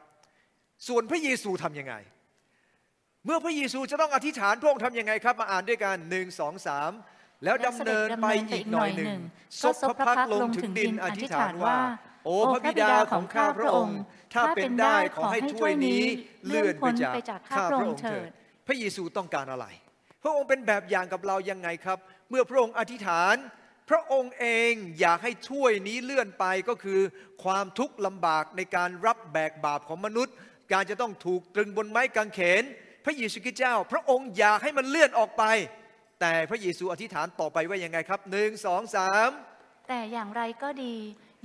[0.89, 1.95] ส่วนพระเยซูทำยังไง
[3.25, 6.91] เมื่อพระเยซูจะต้องอธิษฐานพระองค์ทำยังไงครับ มาอ่านด้วยกันหนึ่งสองสาม
[7.45, 9.19] แล้วดำเนินไปอีกหน่อยหนึ่ง
[9.63, 11.77] ซบพระพักตร์ลงถึงดินอธิษฐานว่า
[12.29, 13.99] โอ้พระบิดาของข้าพระองค์
[14.35, 16.03] ถ้าเป็นได้ขอให้ถ้วยนี้
[16.47, 18.29] เลื่อนไปจากข้าพระองค์เถิด
[18.67, 19.67] พระเยซูต้องการอะไร
[20.23, 21.99] พระองค์เป็นแบบอย่างกับเรายังไงครับ
[22.31, 23.37] เมื่อพระองค์อธิษฐาน
[23.91, 27.01] พระองค์เองอยากให้ถ้วยนี้เลื่อนไปก็คือ
[27.45, 30.35] ความทุกข์ลำบากในการรับแบกบาปของมนุษย์
[30.73, 32.63] การจะต้องถูกตรึงบนไม้กางเขน
[33.05, 35.45] พระเยซูคริสต์เจ้า พระองค์อยากให้มันเลื่อนออกไป
[36.21, 39.31] แต่พระเยซูอธิษฐานต่อไปว่ายังไงครับหนึ่งสองสาม
[39.89, 40.95] แต่อย่างไรก็ดี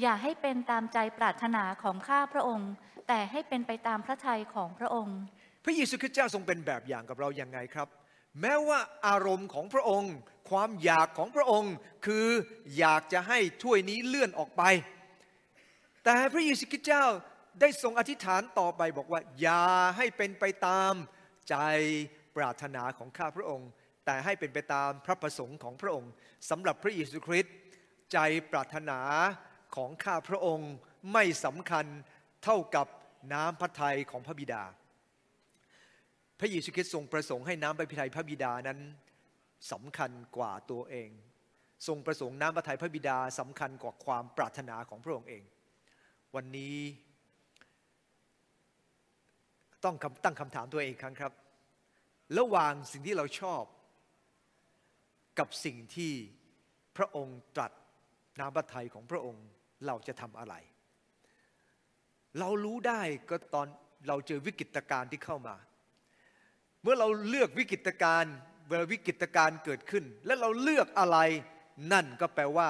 [0.01, 2.71] อย่าให้เป็นตามใจปรารถนาของข้าพระองค์
[3.08, 5.17] แต่ให้เป็นไปตามพระทัยของพระองค์
[5.63, 7.88] พระเยซูคริสต์เจ้าทรงเป็นแบบอย่างกับเราอย่างไงครับ
[8.41, 10.13] แม้ว่าอารมณ์ของพระองค์
[10.49, 11.73] ความอยากของพระองค์
[12.06, 12.27] คือ
[12.77, 14.63] อยากจะให้ถ้วยนี้เลื่อนออกไป
[16.03, 17.06] แต่พระเยซูคริสต์เจ้า
[17.62, 19.65] ได้ทรงอธิษฐานต่อไปบอกว่า อย่า
[19.97, 20.93] ให้เป็นไปตาม
[21.49, 21.56] ใจ
[22.36, 23.69] ปรารถนาของข้าพระองค์
[24.06, 26.12] แต่ให้เป็นไปตามพระประสงค์ของพระองค์
[26.49, 27.53] สำหรับพระเยซูคริสต์
[28.13, 28.17] ใจ
[28.51, 28.99] ปรารถนา
[29.75, 30.71] ของข้าพระองค์
[31.13, 31.86] ไม่สำคัญ
[32.43, 32.88] เท่ากับ
[33.33, 34.63] น้ำพระทัยของพระบิดา
[36.39, 38.79] พระเยซูคริสต์ทรงประสงค์ให้น้ำพระทัยพระบิดานั้น
[39.71, 41.09] สำคัญกว่าตัวเอง
[41.88, 45.43] ทรงประสงค์น้ำพระทัยพระบิดาสำคัญกว่าความปรารถนาของพระองค์เอง
[46.36, 46.77] วันนี้
[49.83, 51.33] ต้องตั้งคำถามตัวเองครั้งครับ
[52.38, 53.63] ระหว่างสิ่งที่เราชอบ
[55.39, 56.13] กับสิ่งที่
[56.97, 57.71] พระองค์ตรัส
[58.39, 59.45] น้ำพระทัยของพระองค์
[59.88, 60.56] เราจะทำอะไร
[62.39, 63.67] เรารู้ได้ก็ตอน
[64.08, 65.56] เราเจอวิกฤตการณ์ที่เข้ามา
[66.82, 68.34] เมื่อเราเลือกวิกฤตการณ์
[68.67, 71.17] เวลาวิกฤตการณ์เกิดขึ้น และเราเลือกอะไร
[71.93, 72.69] นั่นก็แปลว่า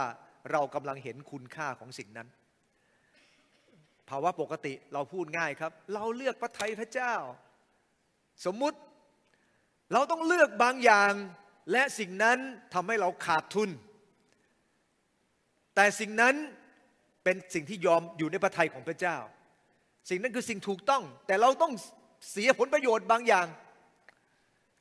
[0.52, 2.28] เรากำลังเห็นคุณค่าของสิ่งนั้น
[4.10, 7.13] ภาวะปกติเราพูดง่ายครับ เราเลือกพระทัยพระเจ้า
[8.45, 8.78] สมมุติ
[9.93, 11.13] เราต้องเลือกบางอย่าง
[11.71, 12.38] และสิ่งนั้น
[12.73, 13.69] ทำให้เราขาดทุน
[15.76, 16.36] แต่สิ่งนั้น
[17.23, 19.17] เป็นสิ่งที่ยอมอยู่ในพระทัยของพระเจ้า
[20.09, 21.73] สิ่งนั้นคือสิ่งถูกต้อง แต่เราต้อง
[22.31, 23.47] เสียผลประโยชน์บางอย่าง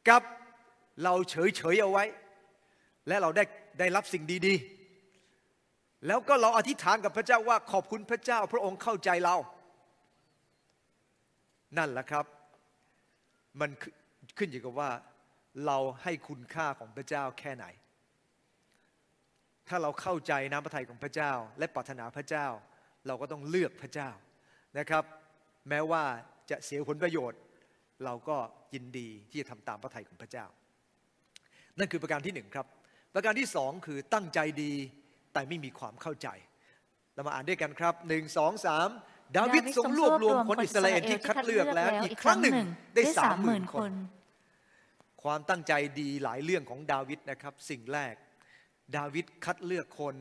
[0.08, 0.22] กับ
[1.04, 2.04] เราเฉยเฉยเอาไว้
[3.08, 3.44] และเราได้
[3.78, 9.36] ได้รับสิ่งดีๆ แล้วก็เราอธิษฐานกับพระเจ้าว่าขอบคุณพระเจ้า พระองค์เข้าใจเรา
[11.78, 12.24] นั่นแหละครับ
[13.60, 13.70] มัน
[14.38, 14.90] ขึ้นอยู่กับว่า
[15.66, 17.66] เราให้คุณค่าของพระเจ้าแค่ไหน
[19.72, 22.46] ถ้าเราเข้าใจน้ำพระทัยของพระเจ้า และปรารถนาพระเจ้า
[23.06, 24.10] เราก็ต้องเลือกพระเจ้า
[24.78, 25.04] นะครับ
[25.68, 26.04] แม้ว่า
[26.50, 27.40] จะเสียผลประโยชน์
[28.04, 28.36] เราก็
[28.74, 30.46] ยินดีที่จะทำตามพระทัยของพระเจ้า
[31.78, 32.66] นั่นคือประการที่หนึ่งครับ
[33.14, 34.72] ประการที่สองคือตั้งใจดี
[35.32, 36.28] แต่ไม่มีความเข้าใจ
[37.14, 38.88] เรามาอ่านด้วยกันครับหนึ่งสองสาม
[39.36, 42.54] ดาวิดทรงรวบรวมคนอิสราเอลที่คัดเลือกแล้ว อีกครั้งหนึ่ง
[42.94, 43.92] ได้สามหมื่นคน
[45.22, 48.14] ความตั้งใจดีหลายเรื่องของดาวิดนะครับ สิ่งแรก
[48.96, 50.14] ดาวิดคัดเลือกคน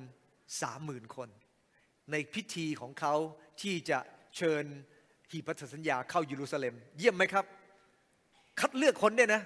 [0.62, 1.30] สามหมื่นคน
[2.12, 3.14] ในพิธีของเขา
[3.62, 4.00] ที่จะ
[4.38, 4.64] เชิญ
[5.32, 7.46] หีบพันธสัญญาเข้าเยรูซาเล็ม เยี่ยมไหมครับ
[8.60, 9.42] คัดเลือกคนเนี่ยนะ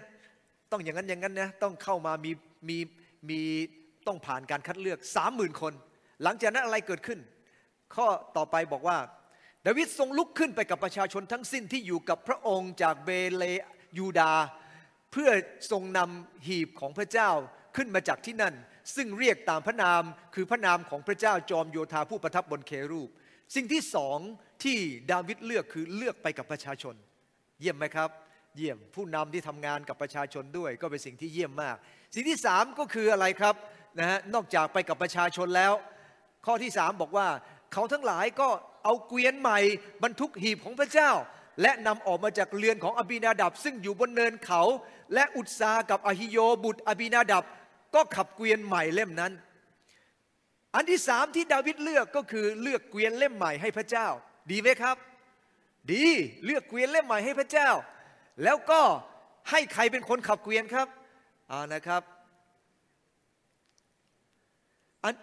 [0.71, 2.31] ต้องอย่างนั้นอย่างนั้นนะต้องเข้ามามี
[2.69, 2.77] มี
[3.29, 3.41] มี
[4.07, 5.73] ต้องผ่านการคัดเลือกสามหมื่นคน
[6.23, 7.19] หลังจากนั้นอะไรเกิดขึ้น
[7.95, 8.97] ข้อต่อไปบอกว่า
[9.65, 13.43] ดาวิดทรงลุกขึ้นไปกับประชาชนทั้งสิ้นที่อยู่กับพระองค์จากเบเล
[13.97, 14.33] ยูดา
[15.11, 15.29] เพื่อ
[15.71, 17.29] ทรงนำหีบของพระเจ้า
[17.75, 18.53] ขึ้นมาจากที่นั่น
[18.95, 20.01] ซึ่งเรียกตามพระนาม
[20.35, 23.09] คือพระนามของพระเจ้าจอมโยธาผู้ประทับบนเครูป
[23.55, 24.17] สิ่งที่สอง
[24.63, 24.77] ที่
[25.11, 26.95] ดาวิดเลือกคือเลือกไปกับประชาชน
[27.61, 28.09] เยี่ยมไหมครับ
[28.55, 31.75] เยี่ยมผู้นำที่ทำงานกับประชาชนด้วย ก็เป็นสิ่งที่เยี่ยมมาก
[32.15, 33.55] สิ่งที่สามก็คืออะไรครับ
[33.99, 35.73] นะฮะนอกจากไปกับประชาชนแล้ว
[36.45, 37.27] ข้อที่สามบอกว่า
[37.73, 38.49] เขาทั้งหลายก็
[38.83, 39.59] เอาเกวียนใหม่
[40.03, 41.11] บรรทุกหีบของพระเจ้า
[41.61, 44.61] และนำออกมาจากเรือนของอบินาดับ ซึ่งอยู่บนเนินเขา
[45.13, 47.43] และอุตสากับอหิโยบุตรอบินาดับ
[47.95, 49.31] ก็ขับเกวียนใหม่เล่มนั้น
[50.75, 54.07] อันที่สามที่ดาวิดเลือกก็คือเลือกเกวียนเล่มใหม่ให้พระเจ้า
[54.51, 54.97] ดีไหมครับ
[55.93, 56.05] ดี
[56.45, 57.69] เลือกเกวียนเล่มใหม่ให้พระเจ้า
[58.43, 58.81] แล้วก็
[59.49, 60.87] ให้ใครเป็นคนขับเกวียนครับ
[61.51, 62.01] อ่านะครับ
[65.03, 65.13] อัน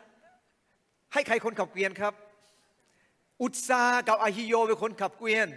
[1.13, 2.15] ให้ใครคนขับเกวียนครับ
[3.43, 5.49] อุตสากับอาฮิโยเป็นคนขับเกวียน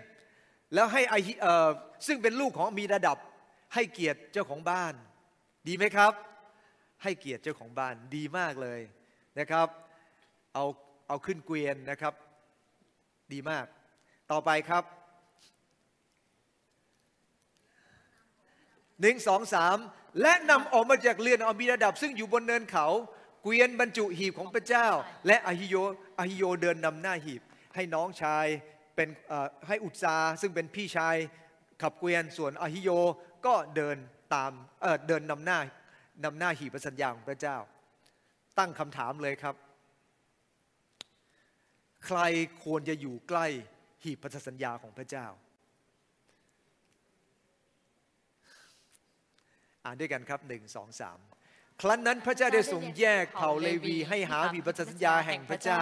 [0.73, 1.69] แล้วให้อาฮิเออ
[2.08, 3.17] ซึ่งเป็นลูกของมีระดับ
[3.73, 4.93] ให้เกียรติเจ้าของบ้าน
[5.67, 6.13] ดีไหมครับ
[7.03, 8.81] ให้เกียรติเจ้าของบ้านดีมากเลย
[9.39, 9.67] นะครับ
[10.53, 10.65] เอา
[11.08, 12.13] เอาขึ้นเกวียนนะครับ
[13.34, 13.65] ดีมาก
[14.31, 14.84] ต่อไปครับ
[19.01, 19.77] หนึ่งสองสาม
[20.21, 22.88] และนำออกมาจากเรือนอบินาดับ ซึ่งอยู่บนเนินเขา
[23.43, 24.88] เกวียนบรรจุหีบของพระเจ้า
[25.27, 25.75] และอหิโย
[26.19, 27.41] อหิโยเดินนำหน้าหีบ
[27.75, 28.45] ให้น้องชาย
[28.95, 29.10] เป็น
[29.67, 31.15] ให้อุตสาซึ่งเป็นพี่ชาย
[31.81, 32.89] ขับเกวียนส่วนอหิโย
[33.45, 33.97] ก็เดิน
[34.34, 35.60] ตามเอ่อเดินนำหน้า
[36.23, 37.58] นำหน้าหีบพระสัญญาของพระเจ้า
[38.60, 39.56] ตั้งคำถามเลยครับ
[42.06, 42.19] ใคร
[42.63, 43.47] ควรจะอยู่ใกล้
[44.04, 45.28] หีบพันธสัญญาของพระเจ้า
[49.84, 51.19] อ่านด้วยกันครับหนึ่งสองสาม
[51.82, 55.82] ครั้นนั้นพระเจ้าได้ทรงแยกเผ่าเลวีให้หาหีบพันธสัญญาแห่งพระเจ้า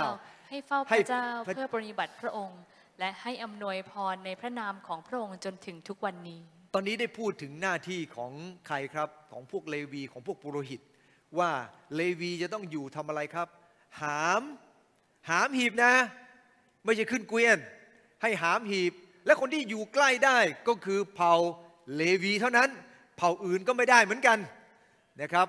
[0.50, 2.62] ให้เฝ้าพให้ระเจ้าพระเพื่อปฏิบัติพระองค์
[3.00, 6.41] และให้อำนวยพรในพระนามของพระองค์จนถึงทุกวันนี้
[6.75, 8.31] ตอนนี้ได้พูดถึงหน้าที่ของ
[8.67, 10.81] ใครครับของพวกเลวีของพวกปุโรหิต
[11.39, 11.51] ว่า
[11.95, 13.47] เลวีจะต้องอยู่ทำอะไรครับ
[14.01, 14.41] หาม
[15.29, 15.93] หามหีบนะ
[16.86, 17.57] ไม่ใช่ขึ้นเกวียน
[18.21, 18.93] ให้หามหีบ
[19.25, 21.33] และคนที่อยู่ใกล้ได้ก็คือเผ่า
[21.95, 22.69] เลวีเท่านั้น
[23.17, 24.38] เผ่าอื่นก็ไม่ได้เหมือนกัน
[25.21, 25.47] นะครับ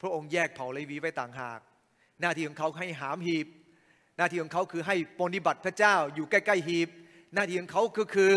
[0.00, 1.60] พระองค์แยกเผ่าเลวีไว้ต่างหาก
[2.20, 3.46] หน้าที่ของเขาให้หามหีบ
[4.16, 6.88] หน้าที่ของเขาคือให้ปฏิบัติพระเจ้าอยู่ใกล้ๆหีบ
[7.34, 8.32] หน้าที่ของเขาก็คือ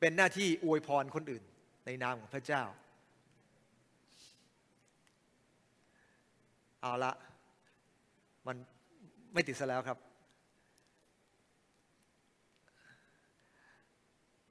[0.00, 1.42] เป็นหน้าที่อวยพรคนอื่น
[1.86, 2.62] ในนามของพระเจ้า
[6.80, 7.12] เอาละ
[8.46, 8.56] มัน
[9.32, 9.98] ไม่ติดซะแล้วครับ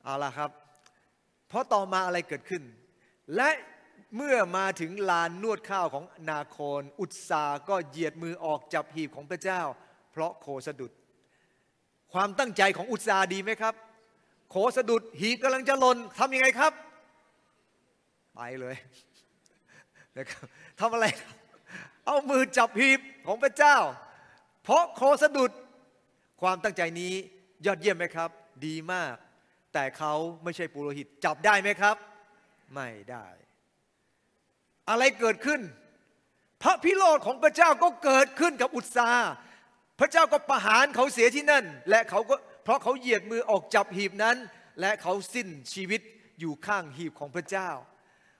[0.03, 0.51] เอาละครับ
[1.47, 2.63] เพราะต่อมาอะไรเกิดขึ้น
[3.35, 3.49] และ
[4.15, 9.61] เมื่อมาถึงลานนวดข้าวของนาโคน อุตสาก็เหยียดมือออกจับหีบของพระเจ้า
[10.11, 10.91] เพราะโคสะดุด
[12.13, 13.73] ความตั้งใจของอุตสาดีไหมครับ
[14.49, 16.73] โคสะดุดหีบกำลังจะหล่นทำยังไงครับ
[18.35, 18.75] ไปเลย
[20.17, 20.45] นะครับ
[20.79, 21.05] ทำอะไร
[22.05, 23.77] เอามือจับหีบของพระเจ้า
[24.63, 25.51] เพราะโคสะดุด
[26.41, 27.13] ความตั้งใจนี้
[27.65, 28.29] ยอดเยี่ยมไหมครับ
[28.65, 29.15] ดีมาก
[29.73, 31.95] แต่เขาไม่ใช่ปุโรหิตจับได้ไหมครับ
[32.73, 33.27] ไม่ได้
[34.89, 35.61] อะไรเกิดขึ้น
[36.61, 39.31] พระพิโรธของพระเจ้าก็เกิดขึ้นกับอุตสาห์
[39.99, 44.35] พระเจ้าก็ประหารเขาเสียที่นั่น และเขาก็เพราะเขาเหยียดมือออกจับหีบนั้น
[44.81, 46.01] และเขาสิ้นชีวิต
[46.39, 47.69] อยู่ข้างหีบของพระเจ้า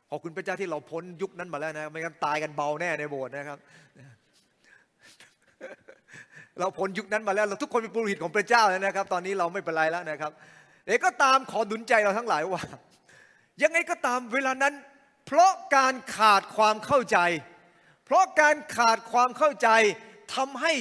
[0.10, 3.58] ขอบคุณพระเจ้าที่เราพ้นยุคนั้นมาแล้วนะไม่งั้นตายกันเบาแน่ในโบสถ์นะครับ
[6.60, 10.32] เราพ้นยุคนั้นมาแล้วเราทุกคนเป็นปุโรหิตของพระเจ้าแล้วนะครับ ตอนนี้เราไม่เป็นไรแล้วนะครับ
[10.86, 12.62] เด็กก็ตามขอดุลใจเราทั้งหลายว่า
[13.64, 14.74] ยังไงก็ตามเวลานั้น
[15.26, 17.18] เพราะการขาดความเข้าใจ
[18.06, 19.70] เพราะการขาดความเข้าใจ
[20.36, 20.74] ทำให้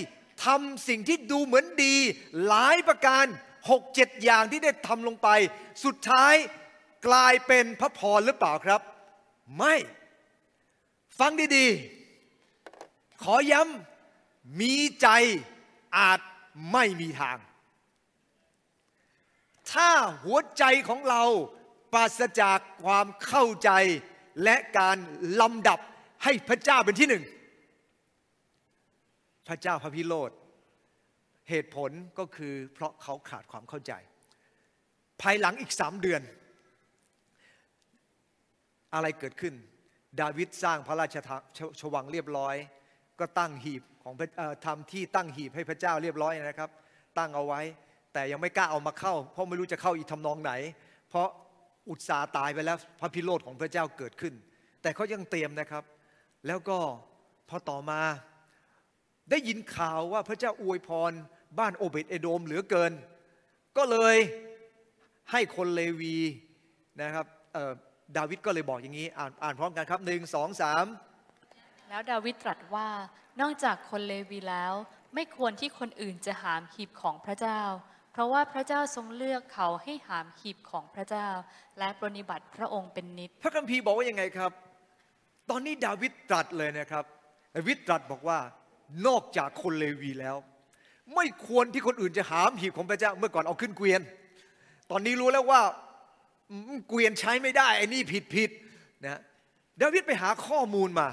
[0.45, 1.95] ทำสิ่งที่ดูเหมือนดี
[2.47, 3.25] หลายประการ
[3.71, 5.29] หกเจ็ดอย่างที่ได้ทำลงไป
[5.85, 6.35] สุดท้าย
[7.07, 8.81] กลายเป็นพระพรหรือเปล่าครับ
[9.59, 9.75] ไม่
[11.19, 15.09] ฟังดีๆ ขอย้ำมีใจ
[15.99, 16.21] อาจ
[16.73, 17.39] ไม่มีทาง
[19.73, 19.91] ถ้า
[20.25, 21.23] หัวใจของเรา
[21.93, 23.71] ปราศจากความเข้าใจ
[24.45, 24.97] และการ
[25.41, 25.79] ลำดับ
[26.25, 27.25] ให้พระเจ้าเป็นที่หนึ่ง
[29.49, 30.31] พระเจ้าพระพิโรธ
[31.51, 33.93] เหตุผลก็คือเพราะเขาขาดความเข้าใจ
[35.23, 36.23] ภายหลังอีกสามเดือน
[38.95, 39.55] อะไรเกิดขึ้น
[40.21, 41.17] ดาวิดสร้างพระราช
[41.81, 42.57] ชวังเรียบร้อย
[43.21, 44.15] ก็ตั้งหีบของ
[44.67, 46.71] ทำที่ตั้งหีบให้พระเจ้าเรียบร้อยนะครับ
[47.19, 47.61] ตั้งเอาไว้
[48.13, 50.53] แต่ยังไม่กล้าเอามาเข้า เพราะไม่รู้จะเข้าอีกทำนองไหน
[51.11, 51.29] เพราะ
[51.91, 54.35] อุตสาตายไปแล้วพระพิโรธของพระเจ้าเกิดขึ้น
[54.83, 55.85] แต่เขายังเตรียมนะครับ
[56.47, 56.79] แล้วก็
[57.49, 58.01] พอต่อมา
[59.33, 61.13] ได้ยินข่าวว่าพระเจ้าอวยพร
[61.59, 62.93] บ้านโอเบตเอโดมเหลือเกิน
[63.77, 64.17] ก็เลย
[65.31, 66.17] ให้คนเลวี
[67.03, 67.27] นะครับ
[68.17, 70.85] ดาวิดก็เลยบอกอย่างนี้ อ่านอ่านพร้อมกันครับหนึ่งสองสาม
[71.89, 72.89] แล้วดาวิดตรัสว่า
[73.41, 74.75] นอกจากคนเลวีแล้ว
[75.15, 77.61] ไม่ควรที่คนอื่นจะหามหีบของพระเจ้า
[78.13, 81.29] เพราะว่าพระเจ้าทรงเลือกเขาให้หามหีบของพระเจ้า
[81.79, 84.53] และปรนิบัติพระองค์เป็นนิจพระคัมภีร์บอกว่ายังไงครับ
[85.51, 87.05] ตอนนี้ดาวิดตรัสเลยนะครับ
[87.57, 88.39] ดาวิดตรัสบอกว่า
[89.07, 90.37] นอกจากคนเลวีแล้ว
[91.15, 94.01] ไม่ควรที่คนอื่นจะหามหีบของพระเจ้า เมื่อก่อนเอาขึ้นเกวียน
[94.91, 95.61] ตอนนี้รู้แล้วว่า
[96.89, 98.51] เกวียนใช้ไม่ได้ไอ้นี่ผิดผิด
[99.05, 99.21] นะ
[99.81, 101.09] ดาวิดไปหาข้อมูลมา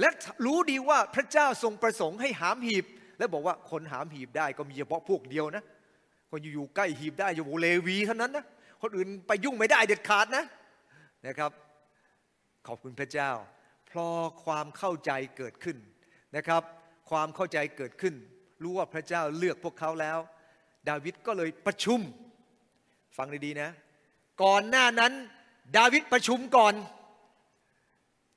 [0.00, 0.08] และ
[0.44, 2.84] รู้ดีว่าพระเจ้าทรงประสงค์ให้หามหีบ
[3.18, 5.64] และบอกว่าคนหามหีบได้ก็มีเฉพาะพวกเดียวนะ
[6.30, 8.44] คนอยู่ใกล้หีบได้อยู่เลวีเท่านั้นนะ
[8.82, 10.44] คนอื่นไปยุ่งไม่ได้เด็ดขาดนะ
[11.26, 11.50] นะครับ
[12.66, 13.30] ขอบคุณพระเจ้า
[13.94, 15.76] พราะความเข้าใจเกิดขึ้น
[16.36, 16.62] นะครับ
[17.10, 18.14] ความเข้าใจเกิดขึ้น
[18.62, 20.18] รู้ว่าพระเจ้าเลือกพวกเขาแล้ว
[20.88, 22.00] ดาวิดก็เลยประชุม
[23.16, 23.70] ฟังดีๆนะ
[24.42, 25.12] ก่อนหน้านั้น
[25.76, 26.74] ดาวิดประชุมก่อน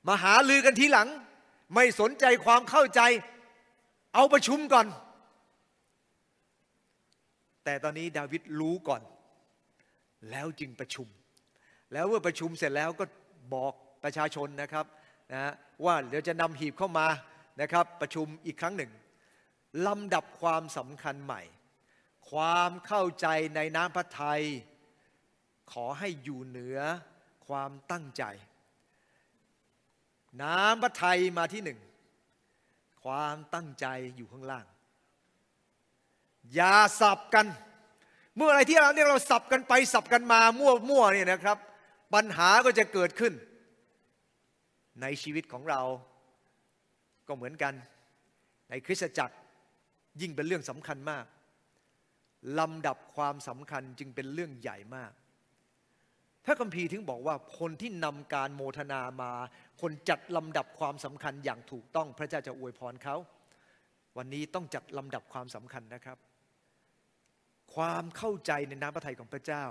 [0.08, 1.08] มาหาลือกันทีหลัง
[1.74, 3.00] ไม่สนใจความเข้าใจ
[4.14, 4.86] เอาประชุมก่อน
[7.64, 9.02] แต่ตอนนี้ดาวิดรู้ก่อน
[10.30, 11.08] แล้วจึงประชุม
[11.92, 13.04] แล้วเมื่อประชุมเสร็จแล้วก็
[13.54, 13.72] บอก
[14.04, 14.86] ประชาชนนะครับ
[15.32, 15.52] นะ
[15.84, 17.06] ว่าเดี๋ยวจะนำหีบเข้ามา
[17.60, 18.92] นะครับประชุมอีกครั้งหนึ่ง
[19.86, 21.42] ลำดับความสำคัญใหม่
[22.30, 24.42] ความเข้าใจในน้ำพระทัย
[25.72, 26.78] ขอให้อยู่เหนือ
[27.46, 28.24] ความตั้งใจ
[30.42, 31.78] น้ำพระทัยมาที่หนึ่ง
[33.02, 34.66] ความตั้งใจอยู่ข้างล่าง
[36.54, 37.46] อย่าสับกัน
[38.36, 41.58] เมื่ออะไรที่เราเนี่ยเราสับกันไปสับกันมามั่วมั่วเนี่ยนะครับ
[42.14, 43.32] ปัญหาก็จะเกิดขึ้น
[45.02, 45.82] ในชีวิตของเรา
[47.28, 47.74] ก็เหมือนกัน
[48.70, 49.36] ในคริสตจักร
[50.20, 51.24] ยิ่งเป็นเรื่องสำคัญมาก
[52.58, 55.12] ลำดับความสำคัญจึงเป็นเรื่องใหญ่มาก
[56.44, 59.32] พระคัมภีร์ถึงบอกว่าคนที่นำการโมทนามา
[59.80, 63.16] คนจัดลำดับความสำคัญอย่างถูกต้องพระเจ้าจะอวยพรเขา
[64.16, 66.18] วันนี้ต้องจัดลำดับความสำคัญนะครับ
[67.74, 69.64] ความเข้าใจในน้ำพระทัยของพระเจ้า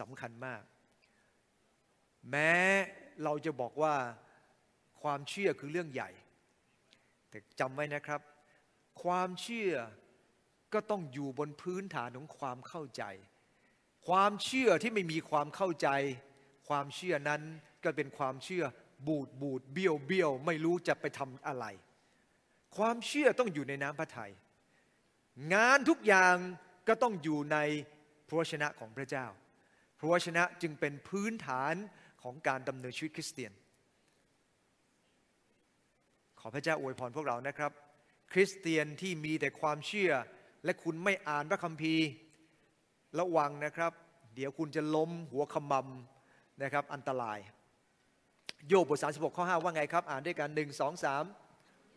[0.00, 0.62] สำคัญมาก
[2.30, 2.54] แม้
[3.24, 3.94] เราจะบอกว่า
[5.02, 6.10] ความเชื่อคือเรื่องใหญ่
[7.30, 8.20] แต่จำไว้นะครับ
[9.02, 9.72] ความเชื่อ
[10.72, 13.02] ก็ต้องอยู่บนพื้นฐานของความเข้าใจ
[14.06, 15.88] ความเชื่อที่ไม่มีความเข้าใจ
[16.68, 17.42] ความเชื่อนั้น
[17.84, 18.64] ก็เป็นความเชื่อ
[19.06, 21.66] บูดบูดเบี้ยวเบี้ยวไม่รู้จะไปทำอะไร
[22.76, 24.32] ความเชื่อต้องอยู่ในน้ำพระทยัย
[25.54, 26.36] งานทุกอย่าง
[26.88, 27.58] ก็ต้องอยู่ใน
[28.28, 29.26] พระวชนะของพระเจ้า
[29.98, 31.74] พระวชนะจึงเป็นพื้นฐาน
[32.22, 33.52] ของการดำเนินชีวิตคริสเตียน
[36.40, 37.72] ขอพระเจ้าอวยพรพวกเรานะครับ
[38.32, 40.12] คริสเตียนที่มีแต่ความเชื่อ
[40.64, 42.04] และคุณไม่อ่านพระคัมภีร์
[43.18, 43.92] ระวังนะครับ
[44.34, 47.38] เดี๋ยวคุณจะล้มหัวขมำนะครับ อันตราย
[48.68, 51.24] โยบบท36ข้อ5ว่าไงครับ อ่านด้วยกันหนึ่งสองสาม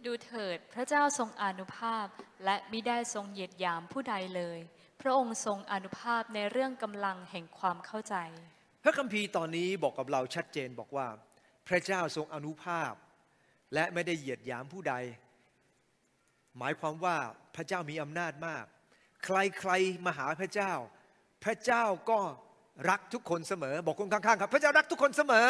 [0.05, 2.05] ดูเถิดพระเจ้าทรงอนุภาพ
[2.45, 4.59] และมิได้ทรงเหยียดยามผู้ใดเลย
[5.01, 8.15] พระองค์ทรงอนุภาพในเรื่องกำลังแห่งความเข้าใจ
[8.83, 11.07] พระคัมภีร์ตอนนี้บอกกับเราชัดเจนบอกว่า
[11.67, 12.93] พระเจ้าทรงอนุภาพ
[13.73, 14.95] และไม่ได้เหยียดหยามผู้ใด
[16.57, 17.17] หมายความว่า
[17.55, 18.65] พระเจ้ามีอำนาจมาก
[19.25, 20.71] ใครๆมาหาพระเจ้า
[21.43, 22.19] พระเจ้าก็
[22.89, 25.49] รักทุกคนเสมอ บอกคนข้างๆครับ พระเจ้ารักทุกคนเสมอ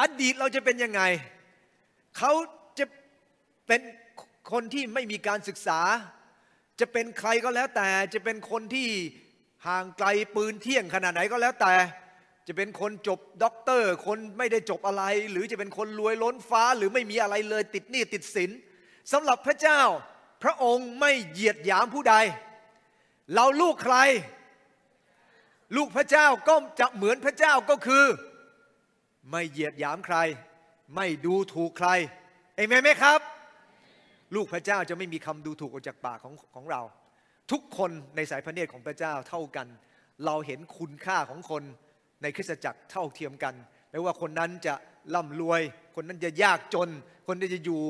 [0.00, 1.02] อดีตเราจะเป็นยังไง
[2.18, 2.32] เขา
[2.78, 2.86] จะ
[3.66, 3.80] เป็น
[4.52, 5.80] คนที่ไม่มีการศึกษา
[6.80, 8.88] จะเป็นใครก็แล้วแต่ จะเป็นคนที่
[9.66, 11.74] ห่างไกลปืนเที่ยงขนาดไหนก็แล้วแต่
[12.46, 18.50] จะเป็นคนจบด็อกเตอร์ คนไม่ได้จบอะไร หรือจะเป็นคนรวยล้นฟ้าหรือไม่มีอะไรเลยติดหนี้ติดสิน
[19.12, 19.80] สำหรับพระเจ้า
[20.42, 22.14] พระองค์ไม่เหยียดหยามผู้ใด
[23.34, 23.96] เราลูกใคร
[25.76, 28.04] ลูกพระเจ้าก็จะเหมือนพระเจ้าก็คือ
[29.30, 30.16] ไม่เหยียดหยามใคร
[30.96, 31.88] ไม่ดูถูกใคร
[32.56, 33.20] เอเมนไหมครับ
[34.34, 36.82] ลูกพระเจ้าจะไม่มีคำดูถูกออกจากปากของของเรา
[37.52, 39.66] ทุกคนในสายพระเนตรของพระเจ้าเท่ากัน
[40.26, 41.62] เราเห็นคุณค่าของคน
[42.22, 43.54] ในคริสตจักรเท่าเทียมกัน
[43.90, 44.74] ไม่ว่าคนนั้นจะ
[45.14, 45.62] ร่ำรวย
[45.96, 46.88] คนนั้นจะยากจน
[47.26, 47.82] คนนี้นจะอยู่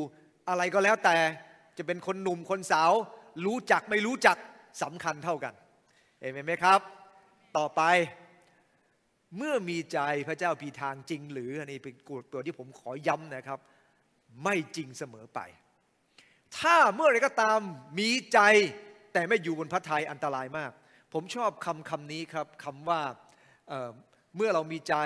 [0.49, 1.17] อะไรก็แล้วแต่
[1.79, 2.93] จะเป็นคนหนุ่มคนสาว
[3.47, 4.37] รู้จักไม่รู้จัก
[4.83, 5.55] สำคัญเท่ากัน
[6.21, 6.81] เอเมนไหมครับ
[7.57, 7.83] ต่อไป
[9.37, 11.95] เมื่อมีใจพระเจ้าพีทางจริง หรืออันนี้เป็น
[12.33, 13.59] ตัวที่ผมขอย้ำนะครับ
[14.45, 15.41] ไม่จริงเสมอไป
[16.59, 17.59] ถ้าเมื่อไรก็ตาม
[17.99, 18.39] มีใจ
[19.13, 20.73] แต่ไม่อยู่บนพระทัยอันตรายมาก
[21.13, 23.01] ผมชอบคำคำนี้ครับคำว่า
[24.37, 24.97] เมื่อเรามีใจ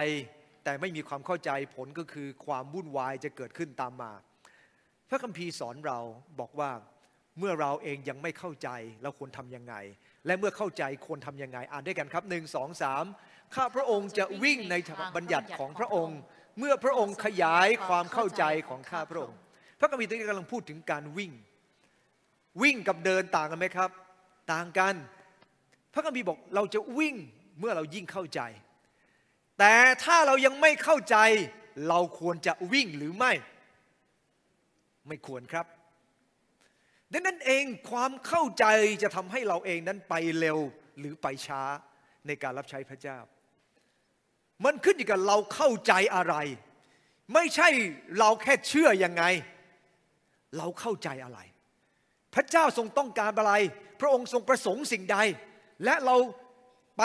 [0.64, 4.12] แต่ไม่มีความเข้าใจผลก็คือความวุ่นวายจะเกิดขึ้นตามมา
[5.08, 5.98] พระคัมภีร์สอนเรา
[6.40, 6.70] บอกว่า
[7.38, 8.68] เมื่อเราเองยังไม่เข้าใจ
[9.02, 9.74] เราควรทำยังไง
[10.26, 13.04] และเมื่อเข้าใจควรทำยังไง อ่านด้วยกันครับหนึ่งสองสาม
[13.54, 14.74] ข้าพระองค์จะวิ่งใน
[15.16, 16.18] บัญญัติของพระองค์
[16.58, 19.36] เมื่อพระองค์ขยายความเข้าใจของข้าพระองค์
[19.80, 21.32] พระคัมภีร์ตรงนี้กำลังพูดถึงการวิ่ง
[22.62, 23.90] วิ่งกับเดินต่างกันไหมครับ
[24.52, 24.94] ต่างกัน
[25.94, 27.14] พระคัมภีร์บอกเราจะวิ่ง
[27.60, 28.40] เมื่อเรายิ่งเข้าใจ
[29.58, 31.16] แต่ถ้าเรายังไม่เข้าใจ
[31.88, 33.32] เราควรจะวิ่งหรือไม่
[35.08, 35.66] ไม่ควรครับ
[37.12, 38.64] ดังนั้นเองความเข้าใจ
[39.02, 40.58] จะทำให้เราเองนั้นไปเร็ว
[40.98, 41.62] หรือไปช้า
[42.26, 43.18] ในการรับใช้พระเจ้า
[44.64, 46.34] มันขึ้นอยู่กับเราเข้าใจอะไร
[47.34, 47.68] ไม่ใช่
[48.18, 49.24] เราแค่เชื่อยังไง
[50.58, 51.40] เราเข้าใจอะไร
[52.34, 53.54] พระเจ้าทรงต้องการอะไร
[54.00, 55.18] พระองค์ทรงประสงค์สิ่งใด
[55.84, 56.16] และเรา
[56.98, 57.02] ไป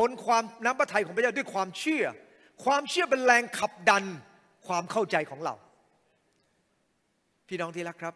[0.00, 2.04] บนความน้ำพระทัยของพระเจ้าด้วยความเชื่อ
[2.64, 4.04] ความเชื่อเป็นแรงขับดัน
[4.66, 5.54] ความเข้าใจของเรา
[7.48, 8.14] พี่น้องที่รักครับ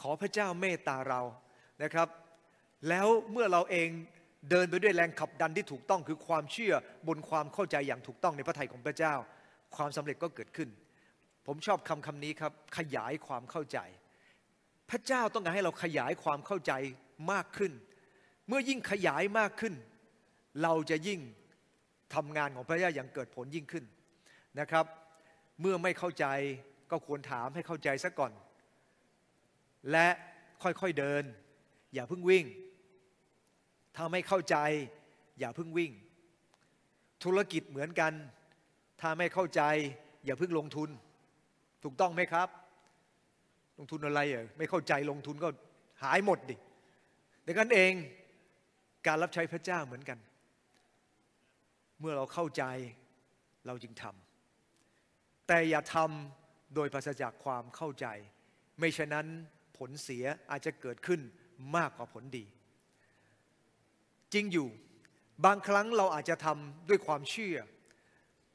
[0.00, 1.20] ขอพระเจ้าเมตตาเรา
[1.82, 2.08] นะครับ
[2.88, 3.88] แล้วเมื่อเราเอง
[4.50, 6.74] เดินไปด้วยแรงขับดันที่ถูกต้องคือความเชื่อ
[7.08, 9.14] บนความเข้าใจอย่างถูกต้องในพระทัยของพระเจ้า
[9.76, 10.68] ความสำเร็จก็เกิดขึ้น
[11.46, 13.78] ผมชอบคำคำนี้ครับ ขยายความเข้าใจ
[14.90, 16.72] พระเจ้าต้องการให้เราขยายความเข้าใจ
[17.32, 17.72] มากขึ้น
[18.48, 19.74] เมื่อยิ่งขยายมากขึ้น
[20.62, 21.20] เราจะยิ่ง
[22.14, 23.84] ทำงานของพระเจ้าอย่างเกิดผลยิ่งขึ้น
[24.60, 24.86] นะครับ
[25.60, 26.26] เมื่อไม่เข้าใจ
[26.90, 28.32] ก็ควรถามให้เข้าใจซะก่อน
[29.92, 30.08] และ
[30.62, 31.22] ค่อยๆเดิน
[31.94, 32.44] อย่าเพิ่งวิ่ง
[33.96, 34.56] ถ้าไม่เข้าใจ
[35.40, 35.92] อย่าเพิ่งวิ่ง
[37.24, 38.12] ธุรกิจเหมือนกัน
[39.00, 39.62] ถ้าไม่เข้าใจ
[40.24, 40.88] อย่าเพิ่งลงทุน
[41.82, 42.48] ถูกต้องไหมครับ
[43.78, 45.48] ลงทุนอะไรเอ่ยไม่เข้าใจลงทุนก็
[46.02, 46.56] หายหมดดิ
[47.46, 47.92] ดังนั้นเอง
[49.06, 50.18] การรับใช้พระเจ้าเหมือนกัน
[52.00, 52.64] เมื่อเราเข้าใจ
[53.66, 58.06] เราจึงทำแต่อย่าทำโดยปราศจากความเข้าใจ
[58.78, 59.26] ไม่ฉะนั้น
[59.76, 61.20] ผลเสียอาจจะเกิดขึ้น
[61.76, 62.44] มากกว่าผลดี
[64.32, 64.68] จริงอยู่
[65.44, 67.56] บางครั้งเราอาจจะทำด้วยความเชื่อ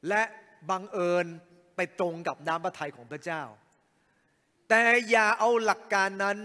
[0.08, 0.22] และ
[0.70, 1.26] บังเอิญ
[1.76, 3.42] ไปตรงกับน้ำพระทัยของพระเจ้า
[4.68, 6.38] แต่อย่าเอาหลักการนั้น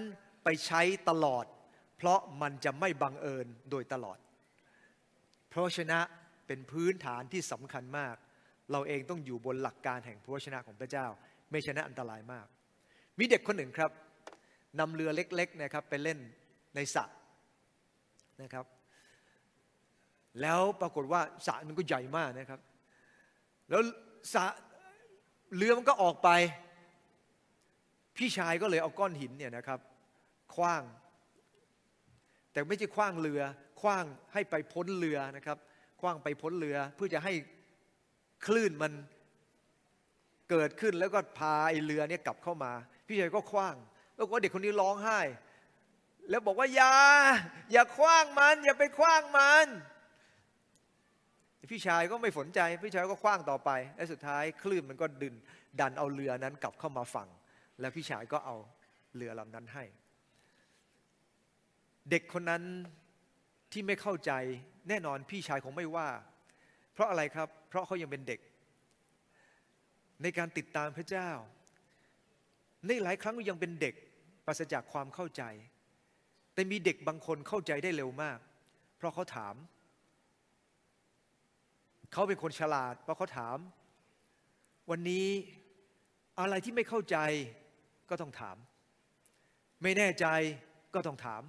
[0.44, 1.46] ไปใช้ตลอด
[1.98, 4.18] เพราะมันจะไม่บังเอิญโดยตลอด
[5.50, 6.00] เพราะชนะ
[6.50, 8.16] เป็นพื้นฐานที่สำคัญมาก
[8.72, 11.06] เราเองต้องอยู่บนหลักการแห่งพระชนะของพระเจ้า
[11.52, 12.48] ไม่ชนะอันตรายมาก
[13.20, 13.92] มีเด็กคนหนึ่งครับ
[14.80, 16.20] นำเรือเล็กๆนะครับไปเล่น
[16.76, 17.06] ในสระ
[18.42, 18.66] นะครับ
[20.42, 22.60] แล้วปรากฏว่าสระมันก็ใหญ่มากนะครับ
[23.70, 23.82] แล้ว
[24.34, 24.46] สระ
[25.56, 26.30] เรือมันก็ออกไป
[28.18, 29.80] พี่ชายก็เลยเอาก้อนหินเนี่ยนะครับ
[30.56, 30.84] คว้าง
[32.52, 33.42] แต่ไม่ใช่คว้างเรือ
[33.82, 35.58] คว้างให้ไปพ้นเรือนะครับ
[36.00, 37.34] คว้างไปพ้นเรือ เพื่อจะให้
[38.46, 38.92] คลื่นมัน
[40.50, 42.72] เกิดขึ้นแล้วก็พาไอเรือเนี่ยกลับเข้ามา
[43.08, 43.76] พี่ชายก็คว้าง
[44.16, 45.20] แล้วก็เด็กคนนี้ร้องไห้
[46.30, 46.94] แล้วบอกว่าอย่า
[47.72, 49.68] อย่าคว้างมัน อย่าไปคว้างมัน
[51.72, 55.36] พี่ชายก็ไม่สนใจ พี่ชายก็คว้างต่อไป และสุดท้ายคลื่นมันก็ดึน
[55.80, 57.30] ดันเอาเรือนั้นกลับเข้ามาฝั่ง
[57.80, 58.56] แล้วพี่ชายก็เอา
[59.16, 59.84] เรือลำนั้นให้
[62.10, 62.64] เด็กคนนั้น
[63.72, 64.32] ที่ไม่เข้าใจ
[64.90, 66.10] แน่นอนพี่ชายคงไม่ว่า
[66.94, 68.40] เพราะอะไรครับ เพราะเขายังเป็นเด็ก
[70.22, 71.30] ในการติดตามพระเจ้า
[72.86, 73.96] ในหลายครั้งยังเป็นเด็ก
[74.46, 75.44] ปราศจากความเข้าใจ
[76.54, 78.40] แต่มีเด็กบางคนเข้าใจได้เร็วมาก
[78.98, 79.56] เพราะเขาถาม
[82.14, 83.58] เขาเป็นคนฉลาด เพราะเขาถาม
[84.90, 85.28] วันนี้
[86.40, 87.18] อะไรที่ไม่เข้าใจ
[88.10, 88.58] ก็ต้องถาม
[89.84, 90.26] ไม่แน่ใจ
[90.94, 91.42] ก็ต้องถาม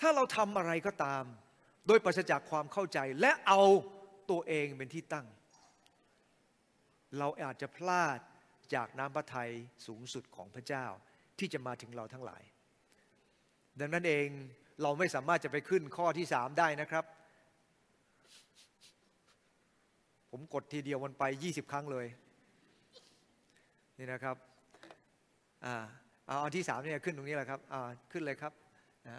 [0.00, 1.24] ถ้าเราทำอะไรก็ตาม
[1.86, 3.60] โดยปราศจากความเข้าใจ และเอา
[4.30, 5.26] ตัวเองเป็นที่ตั้ง
[7.18, 8.18] เราอาจจะพลาด
[8.74, 9.50] จากน้ำพระทัย
[9.86, 10.86] สูงสุดของพระเจ้า
[11.38, 12.42] ที่จะมาถึงเราทั้งหลาย
[13.80, 14.26] ดังนั้นเอง
[14.82, 17.04] เราไม่สามารถจะไปขึ้นข้อที่สามได้นะครับ
[20.30, 22.06] ผมกดทีเดียวมันไป 20 ครั้งเลย
[23.98, 24.36] นี่นะครับ
[25.64, 25.74] อ่า
[26.26, 28.52] เอาอันที่สามเนี่ยขึ้นตรงนี้แหละครับอ่าขึ้นเลยครับ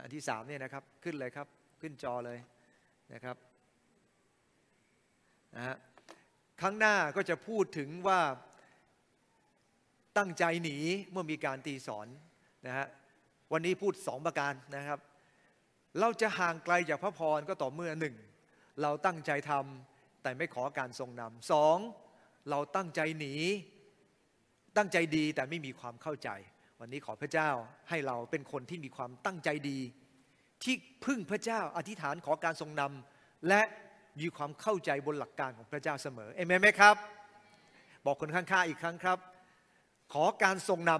[0.01, 1.47] อันที่สามเนี่ยนะครับขึ้นเลยครับ
[1.81, 2.39] ขึ้นจอเลย
[3.13, 3.37] นะครับ
[5.55, 5.75] นะฮะ
[6.61, 8.19] ครั้งหน้าก็จะพูดถึงว่า
[10.17, 10.77] ตั้งใจหนี
[11.11, 12.07] เมื่อมีการตีสอน
[12.67, 12.87] นะฮะ
[13.51, 14.99] วันนี้พูดสองประการนะครับ
[15.99, 18.15] เราจะห่างไกลจากพระพรก็ต่อเมื่อหนึ่ง
[18.81, 21.77] เราตั้งใจทำแต่ไม่ขอการทรงนำสอง
[22.49, 23.33] เราตั้งใจหนี
[24.77, 26.29] ตั้งใจดีแต่ไม่มีความเข้าใจ
[26.81, 27.49] วันนี้ขอพระเจ้า
[27.89, 29.79] ให้เราเป็นคนที่มีความตั้งใจดี
[30.63, 30.75] ที่
[31.05, 33.61] พึ่งพระเจ้าอธิษฐานขอการทรงนำและ
[34.19, 36.95] มีความเข้าใจบนหลักการของพระเจ้าเสมอเอเมนไหมครับ
[38.05, 39.17] บอกคนข้างๆอีกครั้งครับ
[40.13, 40.91] ขอการทรงน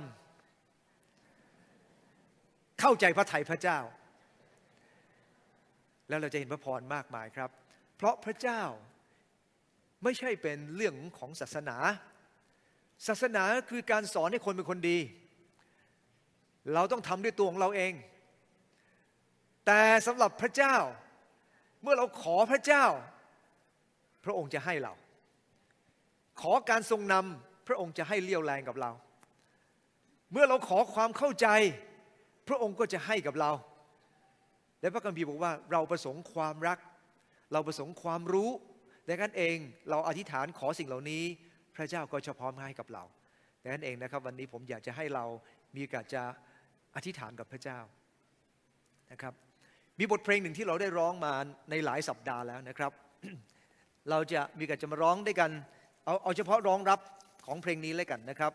[0.76, 3.80] ำเข้าใจพระไถ่พระเจ้า
[6.10, 7.50] แล้วเราจะเห็นพระพรมากมายครับ
[7.96, 8.62] เพราะพระเจ้า
[10.04, 11.78] ไม่ใช่เป็นเรื่องของศาสนา
[13.08, 14.98] ศาสนาคือการสอนให้คนเป็นคนดี
[16.74, 17.94] เราต้องทำด้วยตัวของเราเอง
[19.66, 20.76] แต่สำหรับพระเจ้า
[21.82, 22.86] เมื่อเราขอพระเจ้า
[24.26, 24.94] พระองค์จะให้เรา
[26.42, 28.92] ขอการทรงนำพระองค์จะให้เลี้ยวแรงกับเรา
[30.32, 31.48] เมื่อเราขอความเข้าใจ
[32.48, 33.52] พระองค์ก็จะให้กับเรา
[34.82, 36.78] และพระคัมภีร์บอกว่าเราประสงค์ความรัก
[37.54, 38.50] เราประสงค์ความรู้
[39.08, 39.58] ดังนั้นเอง
[39.90, 41.24] เราอธิษฐานขอสิ่งเหล่านี้
[41.76, 43.04] พระเจ้าก็จะพร้อมให้กับเรา
[43.62, 45.26] ดังนั้นเองนะครับ วันนี้ผมอยากจะให้เรา
[45.76, 46.24] มีโอกาสจะ
[46.98, 47.80] อธิษฐานกับพระเจ้า
[49.12, 49.34] นะครับ
[50.00, 51.34] มีบทเพลงหนึ่งที่เราได้ร้องมา
[51.70, 52.92] ในหลายสัปดาห์แล้วนะครับ
[54.10, 55.52] เราจะมีกันจะมาร้องด้วยกัน
[56.06, 57.00] เอาเอาเฉพาะร้องรับ
[57.46, 58.54] ของเพลงนี้เลยกันนะครับ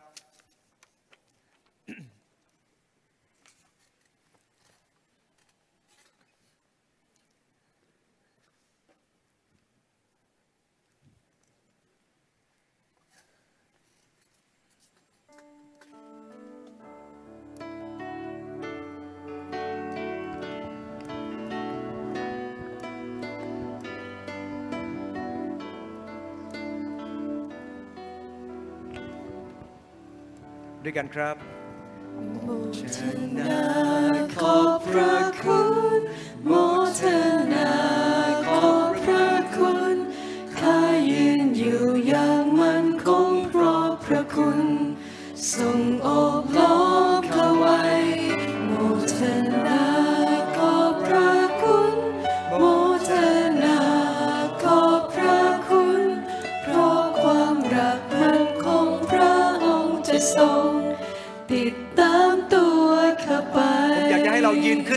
[30.93, 31.36] ด้วยกันครับ
[32.78, 33.01] ช
[33.38, 33.57] นะ
[34.36, 35.62] ขอบพระคุณ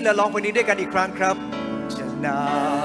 [0.05, 1.35] และร้องเพลงนี้ด้วยกันอีกครั้งครับ
[1.95, 2.59] ชนะขอ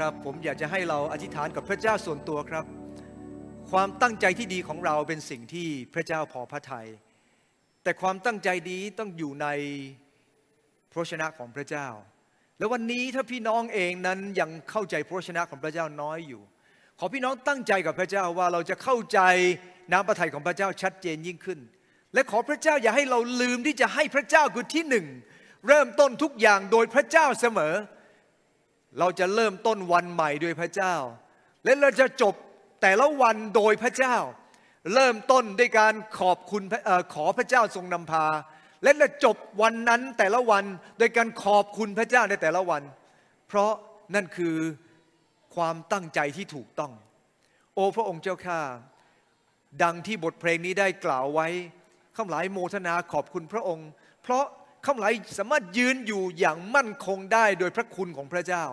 [0.00, 2.64] น้องที่รักครับ ผมอยากจะให้เราอธิษฐานกับพระเจ้าส่วนตัวครับ
[3.70, 6.88] ความตั้งใจที่ดีของเราเป็นสิ่งที่พระเจ้าพอพระทยัย
[7.82, 9.46] แต่ความตั้งใจดีต้องอยู่ใน
[10.90, 11.88] พระชนะของพระเจ้า
[12.58, 16.42] แล้ววันนี้ถ้าพี่น้องเองนั้นยังเข้าใจพระชนะของพระเจ้าน้อยอยู่
[16.98, 19.20] ขอพี่น้องตั้งใจกับพระเจ้าว่าเราจะเข้าใจ
[19.92, 21.58] น้ำพระทัยของพระเจ้าชัดเจนยิ่งขึ้น
[22.14, 25.06] และขอพระเจ้าอย่าให้เราลืมที่จะให้พระเจ้าคือที่หนึ่ง
[25.68, 27.74] เริ่มต้นทุกอย่างโดยพระเจ้าเสมอ
[28.98, 30.94] เราจะเริ่มต้นวันใหม่โดยพระเจ้า
[31.64, 32.34] และเราจะจบ
[32.82, 34.16] แต่ละวันโดยพระเจ้า
[34.94, 38.26] เริ่มต้นด้วยการขอบคุณอขอพระเจ้าทรงนำพา
[38.82, 40.64] และเราจบวันนั้นแต่ละวัน
[40.98, 42.82] โดยการขอบคุณพระเจ้าในแต่ละวัน
[43.48, 43.72] เพราะ
[44.14, 44.56] นั่นคือ
[45.54, 46.92] ความตั้งใจที่ถูกต้อง
[47.74, 48.60] โอ้พระองค์เจ้าข้า
[49.82, 51.48] ดังที่บทเพลงนี้ได้กล่าวไว้
[52.16, 53.88] ข้าหลายโมทนาขอบคุณพระองค์
[54.22, 54.44] เพราะ
[54.86, 58.64] ข้าหลายสามารถยืนอยู่อย่างมั่นคงได้โดยพระคุณของพระเจ้า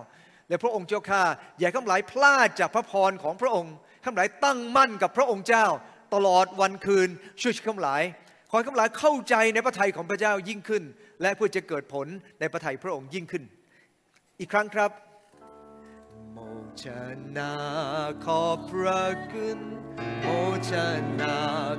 [0.49, 1.23] และพระองค์เจ้าข้า
[1.59, 3.73] อย่าข้าหลายพลาดจากพระพรของพระองค์
[4.05, 5.65] ข้าหลายตั้งมั่นกับพระองค์เจ้า
[6.13, 7.09] ตลอดวันคืน
[7.41, 8.03] ช่วยข้าหลาย
[8.49, 10.83] ขอให้ข้าหลายเข้าใจในพระทัยของพระเจ้ายิ่งขึ้น
[11.21, 12.07] และเพื่อจะเกิดผล
[12.39, 13.43] ในพระทัยพระองค์ยิ่งขึ้น
[14.39, 14.91] อีกครั้งครับ
[16.33, 16.37] โม
[16.83, 16.85] ช
[17.37, 17.53] นา
[18.25, 19.59] ขอบพระคุณ
[20.21, 20.27] โม
[20.69, 20.71] ช
[21.21, 21.37] นา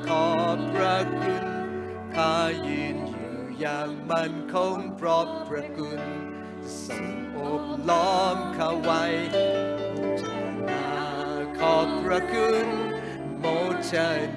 [0.09, 1.45] ขอบพระคุณ
[2.17, 2.35] ข้า
[2.67, 2.97] ยืน
[3.61, 6.03] อย่างมันคงเพราะพระคุณ
[6.87, 7.07] ทรง
[7.37, 9.05] อบล้อมข้าไว้
[9.93, 10.25] โมช
[10.69, 10.89] นา
[11.59, 12.67] ขอบพระคุณ
[13.39, 13.47] โม
[13.91, 13.93] ช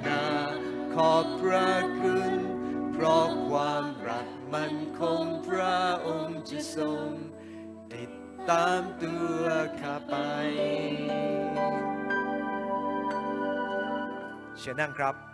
[0.06, 0.22] นา
[0.94, 2.32] ขอบพระคุณ
[2.92, 7.08] เพราะความรักมันคงพระองค์จะทรง
[7.92, 8.10] ติด
[8.50, 9.44] ตามตัว
[9.80, 10.14] ข้าไป
[14.58, 15.31] เชิญนั่งครับ